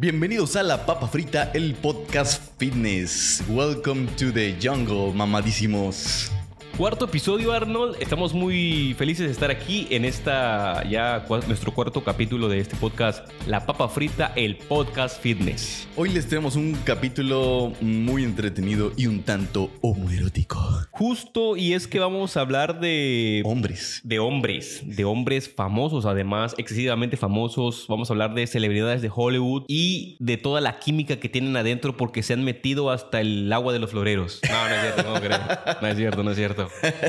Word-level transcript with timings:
Bienvenidos 0.00 0.56
a 0.56 0.62
La 0.62 0.86
Papa 0.86 1.08
Frita, 1.08 1.50
el 1.52 1.74
podcast 1.74 2.58
fitness. 2.58 3.44
Welcome 3.50 4.06
to 4.16 4.32
the 4.32 4.56
jungle, 4.58 5.12
mamadísimos. 5.12 6.32
Cuarto 6.76 7.04
episodio, 7.04 7.52
Arnold. 7.52 7.96
Estamos 8.00 8.32
muy 8.32 8.94
felices 8.96 9.26
de 9.26 9.32
estar 9.32 9.50
aquí 9.50 9.86
en 9.90 10.06
esta 10.06 10.82
ya 10.88 11.26
cua- 11.28 11.46
nuestro 11.46 11.74
cuarto 11.74 12.02
capítulo 12.02 12.48
de 12.48 12.58
este 12.58 12.74
podcast, 12.74 13.28
La 13.46 13.66
Papa 13.66 13.86
Frita, 13.90 14.32
el 14.34 14.56
podcast 14.56 15.20
fitness. 15.20 15.86
Hoy 15.94 16.08
les 16.08 16.26
tenemos 16.26 16.56
un 16.56 16.72
capítulo 16.84 17.74
muy 17.82 18.24
entretenido 18.24 18.92
y 18.96 19.08
un 19.08 19.22
tanto 19.22 19.70
homoerótico. 19.82 20.58
Justo, 20.90 21.54
y 21.58 21.74
es 21.74 21.86
que 21.86 21.98
vamos 21.98 22.38
a 22.38 22.40
hablar 22.40 22.80
de 22.80 23.42
Hombres. 23.44 24.00
de 24.04 24.18
hombres, 24.18 24.80
de 24.84 25.04
hombres 25.04 25.52
famosos, 25.54 26.06
además, 26.06 26.54
excesivamente 26.56 27.18
famosos. 27.18 27.84
Vamos 27.90 28.08
a 28.08 28.14
hablar 28.14 28.32
de 28.32 28.46
celebridades 28.46 29.02
de 29.02 29.10
Hollywood 29.14 29.64
y 29.68 30.16
de 30.18 30.38
toda 30.38 30.62
la 30.62 30.78
química 30.78 31.20
que 31.20 31.28
tienen 31.28 31.54
adentro 31.58 31.98
porque 31.98 32.22
se 32.22 32.32
han 32.32 32.42
metido 32.42 32.90
hasta 32.90 33.20
el 33.20 33.52
agua 33.52 33.74
de 33.74 33.80
los 33.80 33.90
floreros. 33.90 34.40
No, 34.48 34.66
no 34.68 34.74
es 34.74 34.80
cierto, 34.80 35.12
no 35.12 35.20
creo. 35.20 35.38
No 35.82 35.88
es 35.88 35.96
cierto, 35.98 36.22
no 36.22 36.30
es 36.30 36.36
cierto. 36.38 36.59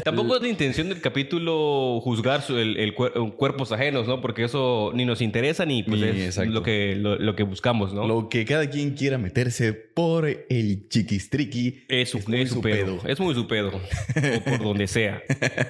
Tampoco 0.04 0.36
es 0.36 0.42
la 0.42 0.48
intención 0.48 0.90
del 0.90 1.02
capítulo 1.02 2.00
juzgar 2.02 2.42
su- 2.42 2.58
el, 2.58 2.78
el 2.78 2.96
cuer- 2.96 3.36
cuerpos 3.36 3.72
ajenos, 3.72 4.08
¿no? 4.08 4.22
Porque 4.22 4.44
eso 4.44 4.92
ni 4.94 5.06
nos 5.06 5.22
interesa 5.22 5.66
ni 5.66 5.84
pues 5.84 6.02
Ni- 6.02 6.22
es 6.22 6.38
lo 6.38 6.64
que, 6.64 6.96
lo, 6.96 7.18
lo 7.18 7.36
que 7.36 7.44
buscamos, 7.44 7.94
¿no? 7.94 8.08
Lo 8.08 8.30
que 8.30 8.46
cada 8.46 8.70
quien 8.70 8.92
quiera 8.92 9.18
meterse 9.18 9.74
por 9.74 10.28
el 10.28 10.88
chiquistriqui 10.90 11.84
Es 11.88 12.10
su, 12.10 12.20
muy 12.28 12.42
es 12.42 12.50
su 12.50 12.62
pedo. 12.62 13.00
Es 13.06 13.20
muy 13.20 13.34
su 13.36 13.48
pedo. 13.48 13.70
o 13.70 14.42
por 14.44 14.60
donde 14.64 14.88
sea. 14.88 15.22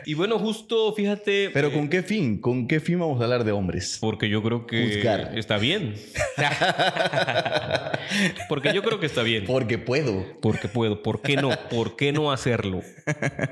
Y 0.05 0.13
bueno, 0.13 0.39
justo, 0.39 0.93
fíjate. 0.93 1.49
Pero 1.53 1.69
eh, 1.69 1.71
¿con 1.71 1.89
qué 1.89 2.03
fin? 2.03 2.39
¿Con 2.39 2.67
qué 2.67 2.79
fin 2.79 2.99
vamos 2.99 3.19
a 3.21 3.25
hablar 3.25 3.43
de 3.43 3.51
hombres? 3.51 3.97
Porque 4.01 4.29
yo 4.29 4.41
creo 4.43 4.65
que 4.67 4.95
Juzgar. 4.95 5.37
está 5.37 5.57
bien. 5.57 5.95
Porque 8.49 8.73
yo 8.73 8.83
creo 8.83 8.99
que 8.99 9.05
está 9.05 9.23
bien. 9.23 9.45
Porque 9.45 9.77
puedo. 9.77 10.25
Porque 10.41 10.67
puedo. 10.67 11.01
¿Por 11.01 11.21
qué 11.21 11.35
no? 11.37 11.49
¿Por 11.69 11.95
qué 11.95 12.11
no 12.11 12.31
hacerlo? 12.31 12.81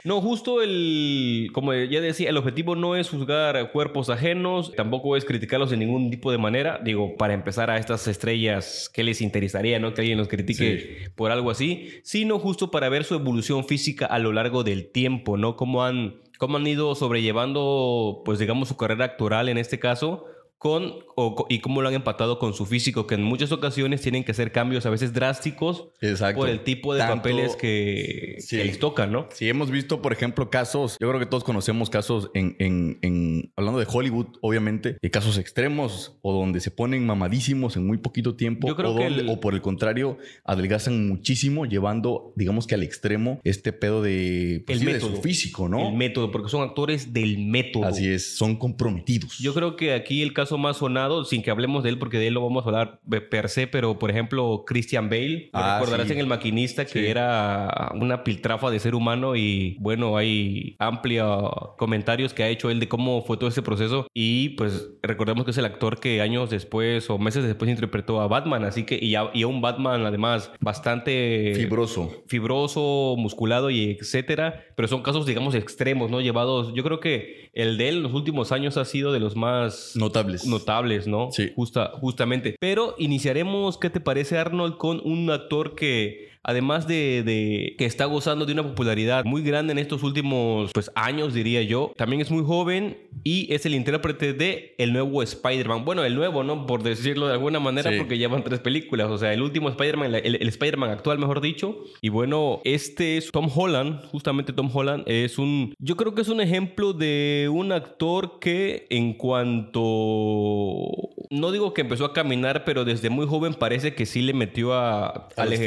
No, 0.03 0.18
justo 0.21 0.61
el, 0.61 1.49
como 1.53 1.73
ya 1.73 2.01
decía, 2.01 2.29
el 2.29 2.37
objetivo 2.37 2.75
no 2.75 2.95
es 2.95 3.09
juzgar 3.09 3.71
cuerpos 3.71 4.09
ajenos, 4.09 4.73
tampoco 4.75 5.15
es 5.17 5.25
criticarlos 5.25 5.69
de 5.69 5.77
ningún 5.77 6.09
tipo 6.09 6.31
de 6.31 6.37
manera. 6.37 6.79
Digo, 6.83 7.15
para 7.17 7.33
empezar 7.33 7.69
a 7.69 7.77
estas 7.77 8.07
estrellas, 8.07 8.89
¿qué 8.93 9.03
les 9.03 9.21
interesaría, 9.21 9.79
no? 9.79 9.93
Que 9.93 10.01
alguien 10.01 10.17
los 10.17 10.27
critique 10.27 11.11
por 11.15 11.31
algo 11.31 11.51
así, 11.51 11.89
sino 12.03 12.39
justo 12.39 12.71
para 12.71 12.89
ver 12.89 13.03
su 13.03 13.15
evolución 13.15 13.65
física 13.65 14.05
a 14.05 14.19
lo 14.19 14.31
largo 14.31 14.63
del 14.63 14.91
tiempo, 14.91 15.37
¿no? 15.37 15.55
Cómo 15.55 15.83
han, 15.83 16.21
cómo 16.37 16.57
han 16.57 16.67
ido 16.67 16.95
sobrellevando, 16.95 18.21
pues 18.25 18.39
digamos, 18.39 18.69
su 18.69 18.77
carrera 18.77 19.05
actoral 19.05 19.49
en 19.49 19.57
este 19.57 19.79
caso 19.79 20.25
con 20.59 20.93
o 21.15 21.45
y 21.49 21.59
cómo 21.59 21.81
lo 21.81 21.87
han 21.87 21.93
empatado 21.95 22.37
con 22.37 22.53
su 22.53 22.65
físico, 22.65 23.07
que 23.07 23.15
en 23.15 23.23
muchas 23.23 23.51
ocasiones 23.53 24.01
tienen 24.01 24.25
que 24.25 24.31
hacer 24.33 24.51
cambios 24.51 24.85
a 24.85 24.89
veces 24.89 25.13
drásticos 25.13 25.87
Exacto. 26.01 26.41
por 26.41 26.49
el 26.49 26.65
tipo 26.65 26.93
de 26.93 26.99
Tanto- 26.99 27.15
papeles 27.15 27.55
que, 27.55 28.35
Sí. 28.39 28.57
que 28.57 28.65
les 28.65 28.77
tocan, 28.77 29.11
¿no? 29.11 29.27
Sí, 29.33 29.47
hemos 29.47 29.71
visto, 29.71 30.01
por 30.01 30.11
ejemplo, 30.11 30.49
casos, 30.49 30.97
yo 30.99 31.07
creo 31.07 31.19
que 31.19 31.25
todos 31.25 31.45
conocemos 31.45 31.89
casos 31.89 32.29
en, 32.33 32.57
en- 32.59 32.99
en- 33.01 33.53
hablando 33.55 33.79
de 33.79 33.87
Hollywood, 33.89 34.27
obviamente, 34.41 34.97
de 35.01 35.09
casos 35.09 35.37
extremos 35.37 36.17
o 36.21 36.33
donde 36.33 36.59
se 36.59 36.71
ponen 36.71 37.05
mamadísimos 37.05 37.77
en 37.77 37.87
muy 37.87 37.97
poquito 37.97 38.35
tiempo 38.35 38.67
Yo 38.67 38.75
creo 38.75 38.91
o, 38.91 38.97
que 38.97 39.03
donde- 39.05 39.21
el- 39.21 39.29
o 39.29 39.39
por 39.39 39.53
el 39.53 39.61
contrario, 39.61 40.17
adelgazan 40.43 41.07
muchísimo 41.07 41.65
llevando, 41.67 42.33
digamos 42.35 42.67
que 42.67 42.75
al 42.75 42.83
extremo, 42.83 43.39
este 43.45 43.71
pedo 43.71 44.01
de, 44.01 44.63
pues 44.65 44.75
El 44.75 44.79
sí, 44.81 44.85
de 44.87 44.93
método. 44.93 45.15
su 45.15 45.21
físico, 45.21 45.69
¿no? 45.69 45.87
El 45.89 45.95
método, 45.95 46.31
porque 46.31 46.49
son 46.49 46.63
actores 46.63 47.13
del 47.13 47.37
método. 47.39 47.85
Así 47.85 48.07
es, 48.09 48.35
son 48.35 48.57
comprometidos. 48.57 49.37
Yo 49.39 49.53
creo 49.53 49.77
que 49.77 49.93
aquí 49.93 50.21
el 50.21 50.33
caso 50.33 50.48
más 50.57 50.77
sonado, 50.77 51.23
sin 51.25 51.41
que 51.43 51.51
hablemos 51.51 51.83
de 51.83 51.89
él, 51.89 51.99
porque 51.99 52.17
de 52.17 52.27
él 52.27 52.33
lo 52.33 52.41
vamos 52.41 52.63
a 52.65 52.69
hablar 52.69 52.99
per 53.29 53.49
se, 53.49 53.67
pero 53.67 53.99
por 53.99 54.09
ejemplo, 54.09 54.63
Christian 54.65 55.09
Bale, 55.09 55.49
Ah, 55.53 55.77
recordarás 55.79 56.07
sí. 56.07 56.13
en 56.13 56.19
El 56.19 56.27
Maquinista, 56.27 56.85
que 56.85 56.91
Sí. 56.99 57.05
era 57.05 57.91
una 57.95 58.23
piltrafa 58.23 58.69
de 58.71 58.79
ser 58.79 58.95
humano 58.95 59.35
y 59.35 59.75
bueno, 59.79 60.17
hay 60.17 60.75
amplios 60.79 61.49
comentarios 61.77 62.33
que 62.33 62.43
ha 62.43 62.49
hecho 62.49 62.69
él 62.69 62.79
de 62.79 62.87
cómo 62.87 63.21
fue 63.21 63.37
todo 63.37 63.49
ese 63.49 63.61
proceso 63.61 64.07
y 64.13 64.49
pues 64.49 64.89
recordemos 65.03 65.45
que 65.45 65.51
es 65.51 65.57
el 65.57 65.65
actor 65.65 65.99
que 65.99 66.21
años 66.21 66.49
después 66.49 67.09
o 67.09 67.17
meses 67.17 67.43
después 67.43 67.69
interpretó 67.69 68.21
a 68.21 68.27
Batman, 68.27 68.63
así 68.65 68.83
que 68.85 68.97
y 69.01 69.15
a, 69.15 69.29
y 69.33 69.43
a 69.43 69.47
un 69.47 69.61
Batman 69.61 70.05
además 70.05 70.51
bastante 70.59 71.53
Fibroso. 71.55 72.23
fibroso, 72.27 73.15
musculado 73.17 73.69
y 73.69 73.97
etcétera, 73.99 74.63
pero 74.75 74.87
son 74.87 75.01
casos 75.03 75.25
digamos 75.25 75.55
extremos, 75.55 76.09
¿no? 76.09 76.21
Llevados, 76.21 76.73
yo 76.73 76.83
creo 76.83 76.99
que 76.99 77.49
el 77.53 77.77
de 77.77 77.89
él 77.89 77.97
en 77.97 78.03
los 78.03 78.13
últimos 78.13 78.51
años 78.51 78.77
ha 78.77 78.85
sido 78.85 79.11
de 79.11 79.19
los 79.19 79.35
más 79.35 79.93
Notables. 79.95 80.38
Notables, 80.45 81.07
¿no? 81.07 81.31
Sí. 81.31 81.51
Justa, 81.55 81.91
justamente. 81.99 82.55
Pero 82.59 82.95
iniciaremos, 82.97 83.77
¿qué 83.77 83.89
te 83.89 83.99
parece 83.99 84.37
Arnold? 84.37 84.77
Con 84.77 85.01
un 85.03 85.29
actor 85.29 85.75
que 85.75 86.29
además 86.43 86.87
de, 86.87 87.23
de 87.23 87.75
que 87.77 87.85
está 87.85 88.05
gozando 88.05 88.45
de 88.45 88.53
una 88.53 88.63
popularidad 88.63 89.25
muy 89.25 89.41
grande 89.41 89.71
en 89.73 89.77
estos 89.79 90.03
últimos 90.03 90.71
pues, 90.73 90.91
años, 90.95 91.33
diría 91.33 91.61
yo, 91.63 91.93
también 91.97 92.21
es 92.21 92.31
muy 92.31 92.43
joven 92.43 92.97
y 93.23 93.53
es 93.53 93.65
el 93.65 93.75
intérprete 93.75 94.33
de 94.33 94.75
el 94.77 94.93
nuevo 94.93 95.21
Spider-Man. 95.21 95.85
Bueno, 95.85 96.03
el 96.03 96.15
nuevo, 96.15 96.43
¿no? 96.43 96.65
Por 96.65 96.83
decirlo 96.83 97.27
de 97.27 97.33
alguna 97.33 97.59
manera, 97.59 97.91
Sí. 97.91 97.97
porque 97.97 98.17
llevan 98.17 98.43
tres 98.43 98.59
películas. 98.59 99.09
O 99.09 99.17
sea, 99.17 99.33
el 99.33 99.41
último 99.41 99.69
Spider-Man, 99.69 100.15
el, 100.15 100.35
el 100.35 100.47
Spider-Man 100.47 100.89
actual, 100.91 101.19
mejor 101.19 101.41
dicho. 101.41 101.77
Y 102.01 102.09
bueno, 102.09 102.61
este 102.63 103.17
es 103.17 103.31
Tom 103.31 103.49
Holland, 103.53 104.03
justamente 104.11 104.53
Tom 104.53 104.69
Holland, 104.73 105.03
es 105.07 105.37
un... 105.37 105.73
Yo 105.79 105.95
creo 105.97 106.15
que 106.15 106.21
es 106.21 106.29
un 106.29 106.41
ejemplo 106.41 106.93
de 106.93 107.49
un 107.51 107.71
actor 107.71 108.39
que 108.39 108.87
en 108.89 109.13
cuanto... 109.13 111.09
No 111.31 111.51
digo 111.51 111.73
que 111.73 111.81
empezó 111.81 112.05
a 112.05 112.13
caminar, 112.13 112.63
pero 112.65 112.85
desde 112.85 113.09
muy 113.09 113.27
joven 113.27 113.53
parece 113.53 113.93
que 113.93 114.05
sí 114.05 114.21
le 114.21 114.33
metió 114.33 114.73
a- 114.73 115.27
al 115.37 115.49
los 115.49 115.59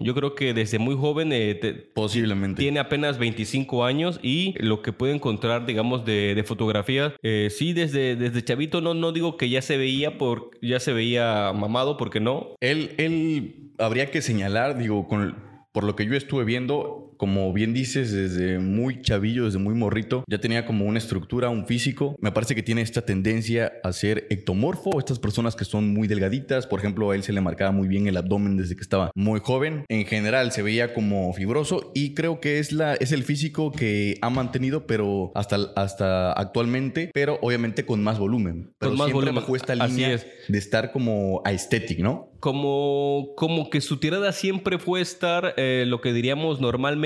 Yo 0.00 0.14
creo 0.14 0.34
que 0.34 0.54
desde 0.54 0.78
muy 0.78 0.94
joven 0.94 1.32
eh, 1.32 1.54
te- 1.54 1.72
Posiblemente. 1.74 2.60
tiene 2.60 2.80
apenas 2.80 3.18
25 3.18 3.84
años 3.84 4.20
y 4.22 4.54
lo 4.58 4.82
que 4.82 4.92
puede 4.92 5.14
encontrar, 5.14 5.66
digamos, 5.66 6.04
de, 6.04 6.34
de 6.34 6.44
fotografías, 6.44 7.12
eh, 7.22 7.48
sí, 7.50 7.72
desde, 7.72 8.16
desde 8.16 8.42
chavito 8.44 8.80
no, 8.80 8.94
no 8.94 9.12
digo 9.12 9.36
que 9.36 9.48
ya 9.48 9.62
se 9.62 9.76
veía 9.76 10.18
por, 10.18 10.50
ya 10.62 10.80
se 10.80 10.92
veía 10.92 11.52
mamado, 11.54 11.96
porque 11.96 12.20
no. 12.20 12.48
Él, 12.60 12.90
él 12.98 13.72
habría 13.78 14.10
que 14.10 14.22
señalar, 14.22 14.78
digo, 14.78 15.06
con, 15.08 15.36
por 15.72 15.84
lo 15.84 15.96
que 15.96 16.06
yo 16.06 16.14
estuve 16.14 16.44
viendo, 16.44 17.13
como 17.16 17.52
bien 17.52 17.74
dices, 17.74 18.12
desde 18.12 18.58
muy 18.58 19.02
chavillo, 19.02 19.44
desde 19.44 19.58
muy 19.58 19.74
morrito, 19.74 20.24
ya 20.28 20.38
tenía 20.38 20.66
como 20.66 20.84
una 20.86 20.98
estructura, 20.98 21.48
un 21.48 21.66
físico. 21.66 22.16
Me 22.20 22.32
parece 22.32 22.54
que 22.54 22.62
tiene 22.62 22.82
esta 22.82 23.02
tendencia 23.02 23.72
a 23.82 23.92
ser 23.92 24.26
ectomorfo, 24.30 24.98
estas 24.98 25.18
personas 25.18 25.56
que 25.56 25.64
son 25.64 25.92
muy 25.92 26.08
delgaditas. 26.08 26.66
Por 26.66 26.80
ejemplo, 26.80 27.10
a 27.10 27.14
él 27.14 27.22
se 27.22 27.32
le 27.32 27.40
marcaba 27.40 27.72
muy 27.72 27.88
bien 27.88 28.06
el 28.06 28.16
abdomen 28.16 28.56
desde 28.56 28.76
que 28.76 28.82
estaba 28.82 29.10
muy 29.14 29.40
joven. 29.40 29.84
En 29.88 30.06
general 30.06 30.52
se 30.52 30.62
veía 30.62 30.94
como 30.94 31.32
fibroso 31.32 31.92
y 31.94 32.14
creo 32.14 32.40
que 32.40 32.58
es, 32.58 32.72
la, 32.72 32.94
es 32.94 33.12
el 33.12 33.24
físico 33.24 33.72
que 33.72 34.18
ha 34.20 34.30
mantenido, 34.30 34.86
pero 34.86 35.32
hasta, 35.34 35.56
hasta 35.76 36.32
actualmente, 36.32 37.10
pero 37.12 37.38
obviamente 37.42 37.84
con 37.84 38.02
más 38.02 38.18
volumen. 38.18 38.72
Pero 38.78 38.92
más 38.92 39.06
siempre 39.06 39.14
volumen. 39.14 39.34
bajo 39.36 39.56
esta 39.56 39.74
línea 39.74 40.12
es. 40.12 40.26
de 40.48 40.58
estar 40.58 40.92
como 40.92 41.42
aesthetic, 41.44 41.98
¿no? 42.00 42.30
Como, 42.40 43.32
como 43.36 43.70
que 43.70 43.80
su 43.80 43.96
tirada 43.96 44.32
siempre 44.32 44.78
fue 44.78 45.00
estar 45.00 45.54
eh, 45.56 45.84
lo 45.86 46.02
que 46.02 46.12
diríamos 46.12 46.60
normalmente 46.60 47.03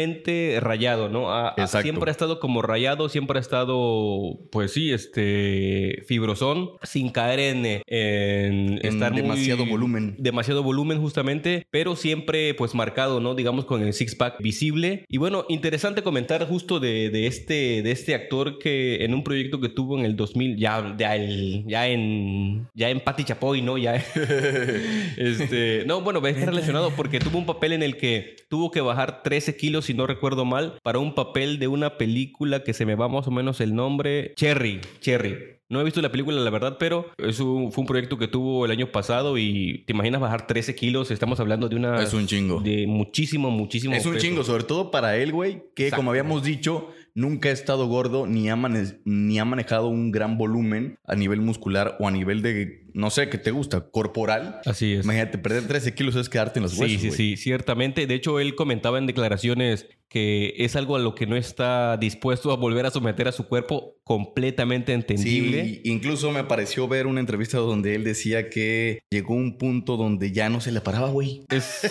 rayado, 0.60 1.09
¿no? 1.09 1.31
A- 1.32 1.48
a- 1.50 1.66
siempre 1.66 2.10
ha 2.10 2.12
estado 2.12 2.41
como 2.41 2.62
rayado, 2.62 3.09
siempre 3.09 3.38
ha 3.38 3.41
estado, 3.41 4.38
pues 4.50 4.72
sí, 4.72 4.92
este, 4.92 6.03
fibrosón, 6.06 6.70
sin 6.82 7.10
caer 7.10 7.41
en, 7.41 7.66
eh, 7.66 7.82
en 7.86 8.78
En 8.82 8.87
estar 8.87 9.12
muy- 9.12 9.22
demasiado 9.22 9.66
volumen. 9.66 10.14
demasiado 10.19 10.62
volumen 10.62 11.00
justamente, 11.00 11.66
pero 11.70 11.97
siempre 11.97 12.54
pues 12.54 12.75
marcado, 12.75 13.20
¿no? 13.20 13.34
Digamos 13.34 13.64
con 13.64 13.82
el 13.82 13.92
six 13.92 14.14
pack 14.14 14.41
visible. 14.41 15.04
Y 15.08 15.19
bueno, 15.19 15.44
interesante 15.48 16.03
comentar 16.03 16.47
justo 16.47 16.81
de, 16.81 17.10
de 17.10 17.26
este, 17.26 17.82
de 17.82 17.91
este 17.91 18.14
actor 18.14 18.58
que 18.58 19.04
en 19.04 19.14
un 19.14 19.22
proyecto 19.25 19.61
que 19.61 19.69
tuvo 19.69 19.99
en 19.99 20.05
el 20.05 20.17
2000, 20.17 20.56
ya, 20.56 20.94
ya, 20.99 21.17
el- 21.17 21.64
ya 21.67 21.88
en, 21.88 22.69
ya 22.75 22.90
en 22.90 23.00
Pati 23.00 23.25
Chapoy, 23.25 23.62
¿no? 23.62 23.78
Ya, 23.78 23.94
este, 25.17 25.84
no, 25.87 26.00
bueno, 26.00 26.25
está 26.26 26.46
relacionado 26.50 26.90
porque 26.96 27.19
tuvo 27.20 27.38
un 27.38 27.46
papel 27.46 27.72
en 27.72 27.82
el 27.82 27.96
que 27.96 28.37
tuvo 28.49 28.70
que 28.70 28.81
bajar 28.81 29.22
13 29.22 29.56
kilos, 29.56 29.84
si 29.88 29.94
no 29.94 30.06
recuerdo 30.06 30.44
mal, 30.44 30.79
para 30.82 30.99
un 31.00 31.14
papel 31.14 31.58
de 31.58 31.67
una 31.69 31.99
película 31.99 32.62
que 32.62 32.73
se 32.75 32.87
me 32.87 32.94
va 32.94 33.08
más 33.08 33.26
o 33.26 33.31
menos 33.31 33.61
el 33.61 33.75
nombre, 33.75 34.32
Cherry, 34.37 34.81
Cherry. 35.00 35.37
No 35.70 35.81
he 35.82 35.85
visto 35.85 36.00
la 36.00 36.11
película, 36.11 36.40
la 36.40 36.49
verdad, 36.49 36.76
pero 36.79 37.11
es 37.19 37.40
un- 37.40 37.73
fue 37.73 37.82
un 37.82 37.87
proyecto 37.88 38.17
que 38.17 38.26
tuvo 38.26 38.64
el 38.64 38.70
año 38.70 38.90
pasado 38.90 39.37
y 39.37 39.85
te 39.87 39.93
imaginas 39.93 40.19
bajar 40.19 40.46
13 40.46 40.75
kilos. 40.75 41.11
Estamos 41.11 41.40
hablando 41.40 41.69
de 41.69 41.76
una. 41.76 42.02
Es 42.02 42.14
un 42.14 42.26
chingo. 42.26 42.61
De 42.61 42.87
muchísimo, 42.87 43.50
muchísimo. 43.50 43.94
Es 43.94 44.06
un 44.06 44.14
peso. 44.14 44.25
chingo, 44.26 44.44
sobre 44.44 44.64
todo 44.64 44.90
para 44.90 45.17
él, 45.19 45.31
güey, 45.31 45.62
que 45.75 45.85
Exacto. 45.85 45.96
como 46.00 46.11
habíamos 46.11 46.43
dicho, 46.43 46.88
nunca 47.19 47.49
ha 47.49 47.53
estado 47.53 47.88
gordo 47.88 48.29
ni 48.29 48.49
ha, 48.49 48.56
ni 49.05 49.38
ha 49.41 49.44
manejado 49.44 49.88
un 49.88 50.12
gran 50.12 50.38
volumen 50.38 50.99
a 51.05 51.17
nivel 51.17 51.41
muscular 51.41 51.97
o 51.99 52.06
a 52.06 52.12
nivel 52.12 52.43
de, 52.43 52.87
no 52.94 53.11
sé, 53.11 53.29
¿qué 53.29 53.38
te 53.38 53.50
gusta? 53.50 53.91
Corporal. 53.91 54.61
Así 54.65 54.94
es. 54.94 55.05
Imagínate, 55.05 55.37
perder 55.37 55.67
13 55.67 55.94
kilos 55.94 56.15
es 56.15 56.29
quedarte 56.29 56.61
en 56.61 56.62
los 56.62 56.79
huesos. 56.79 57.00
Sí, 57.00 57.11
sí, 57.11 57.17
sí, 57.17 57.37
ciertamente. 57.37 58.06
De 58.06 58.15
hecho, 58.15 58.38
él 58.38 58.55
comentaba 58.55 58.99
en 58.99 59.06
declaraciones 59.06 59.88
que 60.09 60.55
es 60.56 60.75
algo 60.76 60.97
a 60.97 61.00
lo 61.00 61.15
que 61.15 61.26
no 61.26 61.37
está 61.37 61.97
dispuesto 61.99 62.50
a 62.50 62.56
volver 62.56 62.87
a 62.87 62.91
someter 62.91 63.29
a 63.29 63.32
su 63.32 63.47
cuerpo 63.47 63.97
completamente 64.05 64.94
entendible. 64.94 65.65
Sí, 65.65 65.81
incluso 65.85 66.31
me 66.31 66.44
pareció 66.44 66.88
ver 66.88 67.06
una 67.06 67.20
entrevista 67.20 67.59
donde 67.59 67.94
él 67.94 68.05
decía 68.05 68.49
que 68.49 69.00
llegó 69.11 69.35
un 69.35 69.59
punto 69.59 69.97
donde 69.97 70.32
ya 70.32 70.49
no 70.49 70.61
se 70.61 70.73
le 70.73 70.81
paraba, 70.81 71.11
güey. 71.11 71.43
Es, 71.50 71.85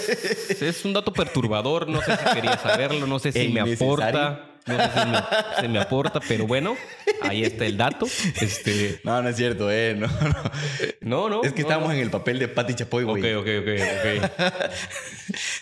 es 0.62 0.86
un 0.86 0.94
dato 0.94 1.14
perturbador, 1.14 1.88
no 1.90 2.02
sé 2.02 2.16
si 2.16 2.34
quería 2.34 2.58
saberlo, 2.58 3.06
no 3.06 3.20
sé 3.20 3.32
si 3.34 3.50
me 3.50 3.60
aporta. 3.60 4.47
No 4.68 4.78
sé 4.78 4.90
si 5.00 5.08
me, 5.10 5.18
si 5.62 5.68
me 5.70 5.80
aporta, 5.80 6.20
pero 6.28 6.46
bueno, 6.46 6.76
ahí 7.22 7.44
está 7.44 7.66
el 7.66 7.78
dato. 7.78 8.06
Este, 8.42 9.00
No, 9.04 9.22
no 9.22 9.30
es 9.30 9.36
cierto, 9.38 9.72
eh. 9.72 9.96
No, 9.98 10.08
no. 10.08 11.30
no, 11.30 11.30
no. 11.30 11.44
Es 11.44 11.54
que 11.54 11.62
no, 11.62 11.68
estábamos 11.68 11.90
no. 11.90 11.96
en 11.96 12.02
el 12.02 12.10
papel 12.12 12.38
de 12.40 12.48
Pati 12.50 12.74
Chapoy, 12.76 13.04
Ok, 13.06 13.10
güey. 13.20 13.34
ok, 13.34 13.48
ok, 13.62 13.68
ok. 13.98 14.52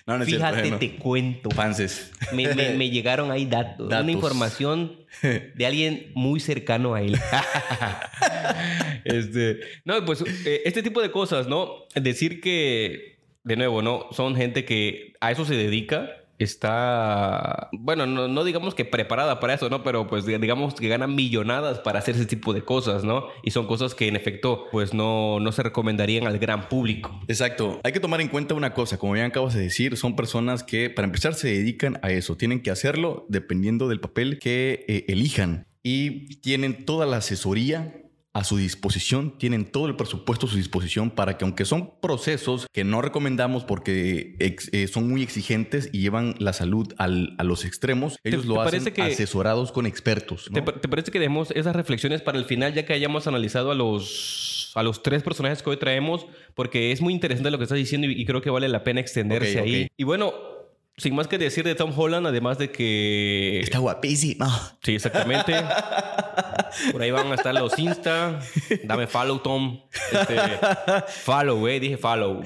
No, 0.07 0.17
no 0.17 0.23
es 0.23 0.29
Fíjate, 0.29 0.53
cierto. 0.55 0.67
eh, 0.67 0.71
no. 0.71 0.77
te 0.79 0.95
cuento. 0.97 1.49
Fanses. 1.51 2.11
Me, 2.33 2.53
me- 2.55 2.71
me 2.73 2.89
llegaron 2.89 3.31
ahí 3.31 3.45
datos, 3.45 3.89
Datos. 3.89 4.03
una 4.03 4.11
información 4.11 4.97
de 5.21 5.65
alguien 5.65 6.11
muy 6.15 6.39
cercano 6.39 6.93
a 6.95 7.01
él. 7.01 7.17
este, 9.05 9.59
no, 9.83 10.03
pues 10.05 10.23
eh, 10.45 10.61
este 10.65 10.83
tipo 10.83 11.01
de 11.01 11.11
cosas, 11.11 11.47
¿no? 11.47 11.85
Decir 11.95 12.41
que, 12.41 13.17
de 13.43 13.55
nuevo, 13.55 13.81
¿no? 13.81 14.07
Son 14.11 14.35
gente 14.35 14.65
que 14.65 15.13
a 15.21 15.31
eso 15.31 15.45
se 15.45 15.55
dedica. 15.55 16.09
Está, 16.37 17.69
bueno, 17.71 18.05
no, 18.05 18.27
no 18.27 18.43
digamos 18.43 18.75
que 18.75 18.85
preparada 18.85 19.39
para 19.39 19.53
eso, 19.53 19.69
¿no? 19.69 19.83
Pero 19.83 20.07
pues 20.07 20.25
digamos 20.25 20.75
que 20.75 20.87
ganan 20.87 21.15
millonadas 21.15 21.79
para 21.79 21.99
hacer 21.99 22.15
ese 22.15 22.25
tipo 22.25 22.53
de 22.53 22.63
cosas, 22.63 23.03
¿no? 23.03 23.27
Y 23.43 23.51
son 23.51 23.67
cosas 23.67 23.95
que 23.95 24.07
en 24.07 24.15
efecto 24.15 24.67
pues 24.71 24.93
no, 24.93 25.39
no 25.39 25.51
se 25.51 25.63
recomendarían 25.63 26.27
al 26.27 26.39
gran 26.39 26.67
público. 26.67 27.19
Exacto. 27.27 27.79
Hay 27.83 27.91
que 27.91 27.99
tomar 27.99 28.21
en 28.21 28.27
cuenta 28.27 28.53
una 28.53 28.73
cosa, 28.73 28.97
como 28.97 29.13
bien 29.13 29.25
acabas 29.25 29.53
de 29.53 29.61
decir, 29.61 29.97
son 29.97 30.15
personas 30.15 30.63
que 30.63 30.89
para 30.89 31.05
empezar 31.05 31.33
se 31.35 31.47
dedican 31.47 31.99
a 32.01 32.11
eso. 32.11 32.35
Tienen 32.35 32.61
que 32.61 32.71
hacerlo 32.71 33.25
dependiendo 33.29 33.87
del 33.87 33.99
papel 33.99 34.39
que 34.39 34.85
eh, 34.87 35.05
elijan. 35.07 35.67
Y 35.83 36.37
tienen 36.37 36.83
toda 36.85 37.05
la 37.05 37.17
asesoría 37.17 37.93
a 38.35 38.43
su 38.43 38.57
disposición, 38.57 39.37
tienen 39.37 39.63
todo 39.65 39.87
el 39.87 39.95
presupuesto 39.95 40.45
a 40.45 40.49
su 40.49 40.57
disposición 40.57 41.09
para 41.09 41.37
que 41.37 41.45
aunque 41.45 41.63
son 41.63 41.91
procesos 42.01 42.67
que 42.73 42.83
no 42.83 43.01
recomendamos 43.01 43.63
porque 43.63 44.35
ex- 44.39 44.69
eh, 44.73 44.87
son 44.87 45.07
muy 45.09 45.23
exigentes 45.23 45.89
y 45.93 46.01
llevan 46.01 46.35
la 46.39 46.51
salud 46.51 46.93
al- 46.97 47.33
a 47.37 47.43
los 47.45 47.63
extremos, 47.63 48.17
ellos 48.25 48.41
te 48.41 48.47
lo 48.49 48.61
hacen 48.61 48.83
que- 48.93 49.01
asesorados 49.01 49.71
con 49.71 49.85
expertos. 49.85 50.49
¿Te, 50.53 50.59
¿no? 50.59 50.65
pa- 50.65 50.73
te 50.81 50.87
parece 50.89 51.11
que 51.11 51.19
dejemos 51.19 51.51
esas 51.51 51.75
reflexiones 51.75 52.21
para 52.21 52.37
el 52.37 52.43
final, 52.43 52.73
ya 52.73 52.85
que 52.85 52.91
hayamos 52.91 53.25
analizado 53.25 53.71
a 53.71 53.75
los, 53.75 54.71
a 54.75 54.83
los 54.83 55.01
tres 55.01 55.23
personajes 55.23 55.63
que 55.63 55.69
hoy 55.69 55.77
traemos? 55.77 56.25
Porque 56.55 56.91
es 56.91 56.99
muy 57.01 57.13
interesante 57.13 57.49
lo 57.51 57.57
que 57.57 57.63
estás 57.63 57.77
diciendo 57.77 58.05
y, 58.07 58.21
y 58.21 58.25
creo 58.25 58.41
que 58.41 58.49
vale 58.49 58.67
la 58.67 58.83
pena 58.83 58.99
extenderse 58.99 59.59
ahí. 59.59 59.87
Y 59.95 60.03
bueno, 60.03 60.33
sin 60.97 61.13
más 61.13 61.27
que 61.27 61.37
decir 61.37 61.65
de 61.65 61.75
Tom 61.75 61.91
Holland, 61.95 62.25
además 62.27 62.57
de 62.57 62.71
que... 62.71 63.59
Está 63.59 63.79
guapísimo. 63.79 64.45
Sí, 64.81 64.95
exactamente. 64.95 65.53
Por 66.91 67.01
ahí 67.01 67.11
van 67.11 67.31
a 67.31 67.35
estar 67.35 67.53
los 67.53 67.77
Insta. 67.77 68.39
Dame 68.83 69.07
follow, 69.07 69.39
Tom. 69.39 69.81
Este, 70.11 70.35
follow, 71.07 71.67
eh. 71.67 71.79
Dije 71.79 71.97
follow. 71.97 72.41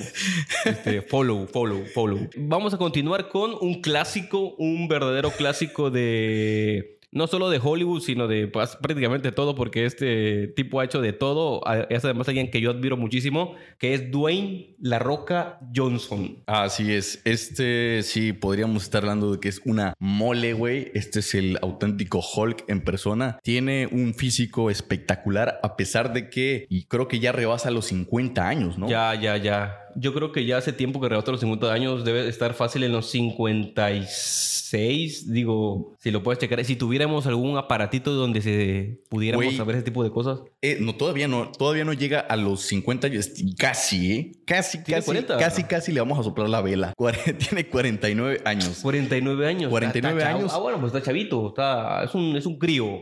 Este, 0.66 1.02
follow, 1.04 1.48
follow, 1.48 1.86
follow. 1.94 2.28
Vamos 2.38 2.74
a 2.74 2.78
continuar 2.78 3.30
con 3.30 3.56
un 3.62 3.82
clásico, 3.82 4.56
un 4.58 4.88
verdadero 4.88 5.32
clásico 5.32 5.92
de... 5.92 6.99
No 7.12 7.28
solo 7.28 7.50
de 7.50 7.60
Hollywood, 7.62 8.02
sino 8.02 8.28
de 8.28 8.48
pues, 8.48 8.76
prácticamente 8.76 9.32
todo, 9.32 9.56
porque 9.56 9.86
este 9.86 10.48
tipo 10.48 10.80
ha 10.80 10.86
hecho 10.86 11.02
de 11.02 11.14
todo. 11.14 11.62
Es 11.90 12.06
además 12.06 12.28
alguien 12.28 12.52
que 12.52 12.62
yo 12.62 12.72
admiro 12.72 12.98
muchísimo, 12.98 13.56
que 13.80 13.94
es 13.94 14.12
Dwayne 14.12 14.76
La 14.80 15.00
Roca 15.00 15.60
Johnson. 15.76 16.44
Así 16.46 16.94
es. 16.94 17.22
Este 17.26 18.04
sí 18.04 18.34
podríamos 18.34 18.84
estar 18.84 19.04
hablando 19.04 19.32
de 19.32 19.40
que 19.40 19.50
es 19.50 19.62
una 19.66 19.94
mole, 20.00 20.54
güey. 20.54 20.92
Este 20.94 21.20
es 21.20 21.34
el 21.34 21.58
auténtico 21.62 22.20
Hulk 22.20 22.66
en 22.68 22.82
persona. 22.82 23.40
Tiene 23.44 23.88
un 23.92 24.14
físico 24.14 24.70
espectacular, 24.70 25.60
a 25.64 25.76
pesar 25.76 26.14
de 26.14 26.30
que, 26.30 26.68
y 26.70 26.86
creo 26.86 27.08
que 27.08 27.20
ya 27.20 27.32
rebasa 27.32 27.72
los 27.72 27.86
50 27.86 28.48
años, 28.48 28.78
¿no? 28.78 28.88
Ya, 28.88 29.16
ya, 29.16 29.38
ya. 29.38 29.86
Yo 29.96 30.14
creo 30.14 30.32
que 30.32 30.46
ya 30.46 30.58
hace 30.58 30.74
tiempo 30.74 31.00
que 31.02 31.10
rebasó 31.10 31.32
los 31.32 31.40
50 31.42 31.72
años, 31.72 32.06
debe 32.06 32.28
estar 32.28 32.54
fácil 32.54 32.84
en 32.84 32.92
los 32.92 33.10
56. 33.10 35.32
Digo, 35.32 35.96
si 36.00 36.12
lo 36.12 36.24
puedes 36.24 36.40
checar. 36.40 36.64
Si 36.64 36.76
tuviéramos 36.76 37.26
algún 37.28 37.58
aparatito 37.58 38.14
donde 38.14 38.42
se 38.42 39.02
pudiéramos 39.10 39.56
saber 39.56 39.76
ese 39.78 39.86
tipo 39.86 40.04
de 40.04 40.12
cosas. 40.12 40.40
Eh, 40.62 40.78
no, 40.80 40.96
todavía 40.96 41.28
no, 41.28 41.52
todavía 41.52 41.86
no 41.86 41.94
llega 41.94 42.20
a 42.20 42.36
los 42.36 42.62
50 42.62 43.08
años. 43.08 43.32
Casi, 43.58 44.12
¿eh? 44.12 44.32
Casi, 44.46 44.80
casi, 44.84 45.06
40. 45.06 45.38
casi, 45.38 45.64
casi 45.64 45.92
le 45.92 46.00
vamos 46.00 46.20
a 46.20 46.24
soplar 46.24 46.50
la 46.50 46.62
vela. 46.62 46.94
Tiene 47.40 47.68
49 47.68 48.42
años. 48.46 48.80
49 48.82 49.48
años. 49.48 49.70
49 49.70 50.20
Está- 50.20 50.30
está 50.30 50.40
años. 50.40 50.52
Ah, 50.54 50.60
bueno, 50.60 50.80
pues 50.80 50.94
está 50.94 51.06
chavito. 51.06 51.50
Está, 51.50 52.04
es, 52.04 52.14
un, 52.14 52.36
es 52.36 52.46
un 52.46 52.58
crío. 52.58 53.00